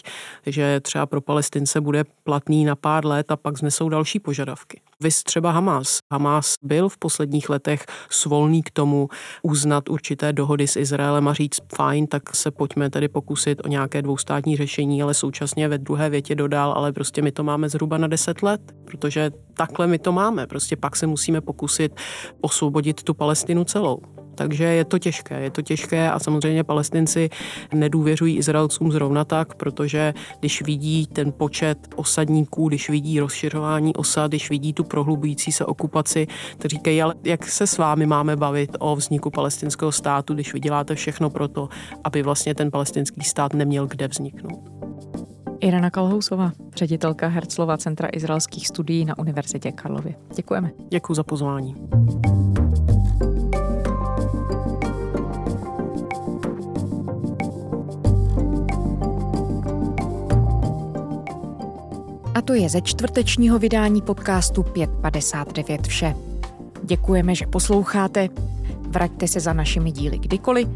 že 0.46 0.80
třeba 0.80 1.06
pro 1.06 1.20
Palestince 1.20 1.80
bude 1.80 2.04
platný 2.24 2.64
na 2.64 2.76
pár 2.76 3.06
let 3.06 3.30
a 3.30 3.36
pak 3.36 3.58
znesou 3.58 3.88
další 3.88 4.18
požadavky. 4.20 4.80
Vys 5.00 5.22
třeba 5.22 5.50
Hamas. 5.50 5.98
Hamas 6.12 6.54
byl 6.62 6.88
v 6.88 6.98
posledních 6.98 7.50
letech 7.50 7.86
svolný 8.10 8.62
k 8.62 8.70
tomu 8.70 9.08
uznat 9.42 9.88
určité 9.88 10.32
dohody 10.32 10.66
s 10.68 10.76
Izraelem 10.76 11.28
a 11.28 11.34
říct 11.34 11.60
fajn, 11.76 12.06
tak 12.06 12.36
se 12.36 12.50
pojďme 12.50 12.90
tedy 12.90 13.08
pokusit 13.08 13.60
o 13.64 13.68
nějaké 13.68 14.02
dvoustátní 14.28 14.56
řešení, 14.56 15.02
ale 15.02 15.14
současně 15.14 15.68
ve 15.68 15.78
druhé 15.78 16.10
větě 16.10 16.34
dodal, 16.34 16.72
ale 16.72 16.92
prostě 16.92 17.22
my 17.22 17.32
to 17.32 17.44
máme 17.44 17.68
zhruba 17.68 17.98
na 17.98 18.06
deset 18.06 18.42
let, 18.42 18.60
protože 18.84 19.30
takhle 19.54 19.86
my 19.86 19.98
to 19.98 20.12
máme. 20.12 20.46
Prostě 20.46 20.76
pak 20.76 20.96
se 20.96 21.06
musíme 21.06 21.40
pokusit 21.40 21.92
osvobodit 22.40 23.02
tu 23.02 23.14
Palestinu 23.14 23.64
celou. 23.64 24.17
Takže 24.38 24.64
je 24.64 24.84
to 24.84 24.98
těžké, 24.98 25.40
je 25.40 25.50
to 25.50 25.62
těžké 25.62 26.10
a 26.10 26.18
samozřejmě 26.18 26.64
palestinci 26.64 27.30
nedůvěřují 27.74 28.36
Izraelcům 28.36 28.92
zrovna 28.92 29.24
tak, 29.24 29.54
protože 29.54 30.14
když 30.40 30.62
vidí 30.62 31.06
ten 31.06 31.32
počet 31.32 31.78
osadníků, 31.96 32.68
když 32.68 32.90
vidí 32.90 33.20
rozšiřování 33.20 33.96
osad, 33.96 34.30
když 34.30 34.50
vidí 34.50 34.72
tu 34.72 34.84
prohlubující 34.84 35.52
se 35.52 35.64
okupaci, 35.64 36.26
tak 36.58 36.70
říkají, 36.70 37.02
ale 37.02 37.14
jak 37.24 37.46
se 37.46 37.66
s 37.66 37.78
vámi 37.78 38.06
máme 38.06 38.36
bavit 38.36 38.76
o 38.78 38.96
vzniku 38.96 39.30
palestinského 39.30 39.92
státu, 39.92 40.34
když 40.34 40.52
vy 40.52 40.60
děláte 40.60 40.94
všechno 40.94 41.30
pro 41.30 41.48
to, 41.48 41.68
aby 42.04 42.22
vlastně 42.22 42.54
ten 42.54 42.70
palestinský 42.70 43.20
stát 43.20 43.54
neměl 43.54 43.86
kde 43.86 44.08
vzniknout. 44.08 44.62
Irena 45.60 45.90
Kalhousová, 45.90 46.52
ředitelka 46.76 47.28
Herzlova 47.28 47.76
Centra 47.76 48.08
izraelských 48.12 48.68
studií 48.68 49.04
na 49.04 49.18
Univerzitě 49.18 49.72
Karlově. 49.72 50.14
Děkujeme. 50.36 50.70
Děkuji 50.90 51.14
za 51.14 51.22
pozvání. 51.22 51.74
A 62.38 62.42
to 62.42 62.54
je 62.54 62.68
ze 62.68 62.80
čtvrtečního 62.80 63.58
vydání 63.58 64.02
podcastu 64.02 64.62
559 64.62 65.86
vše. 65.86 66.14
Děkujeme, 66.82 67.34
že 67.34 67.46
posloucháte. 67.46 68.28
Vraťte 68.88 69.28
se 69.28 69.40
za 69.40 69.52
našimi 69.52 69.92
díly 69.92 70.18
kdykoliv. 70.18 70.68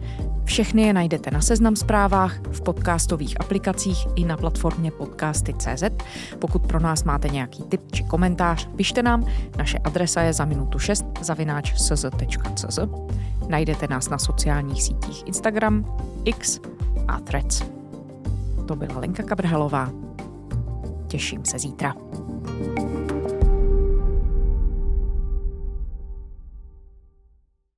Všechny 0.45 0.83
je 0.83 0.93
najdete 0.93 1.31
na 1.31 1.41
Seznam 1.41 1.77
zprávách, 1.77 2.41
v 2.51 2.61
podcastových 2.61 3.41
aplikacích 3.41 4.07
i 4.17 4.25
na 4.25 4.37
platformě 4.37 4.91
podcasty.cz. 4.91 5.83
Pokud 6.39 6.67
pro 6.67 6.81
nás 6.81 7.05
máte 7.05 7.29
nějaký 7.29 7.63
tip 7.63 7.93
či 7.93 8.05
komentář, 8.05 8.69
pište 8.77 9.03
nám. 9.03 9.27
Naše 9.59 9.79
adresa 9.79 10.21
je 10.23 10.33
za 10.33 10.45
minutu 10.45 10.79
6 10.79 11.05
zavináč 11.21 11.75
sz.cz. 11.77 12.79
Najdete 13.49 13.87
nás 13.89 14.09
na 14.09 14.19
sociálních 14.19 14.83
sítích 14.83 15.27
Instagram, 15.27 15.99
X 16.25 16.61
a 17.09 17.21
Threads. 17.21 17.63
To 18.69 18.77
byla 18.77 18.99
Lenka 18.99 19.23
Kabrhelová. 19.23 20.12
Těším 21.13 21.45
se 21.45 21.59
zítra. 21.59 21.95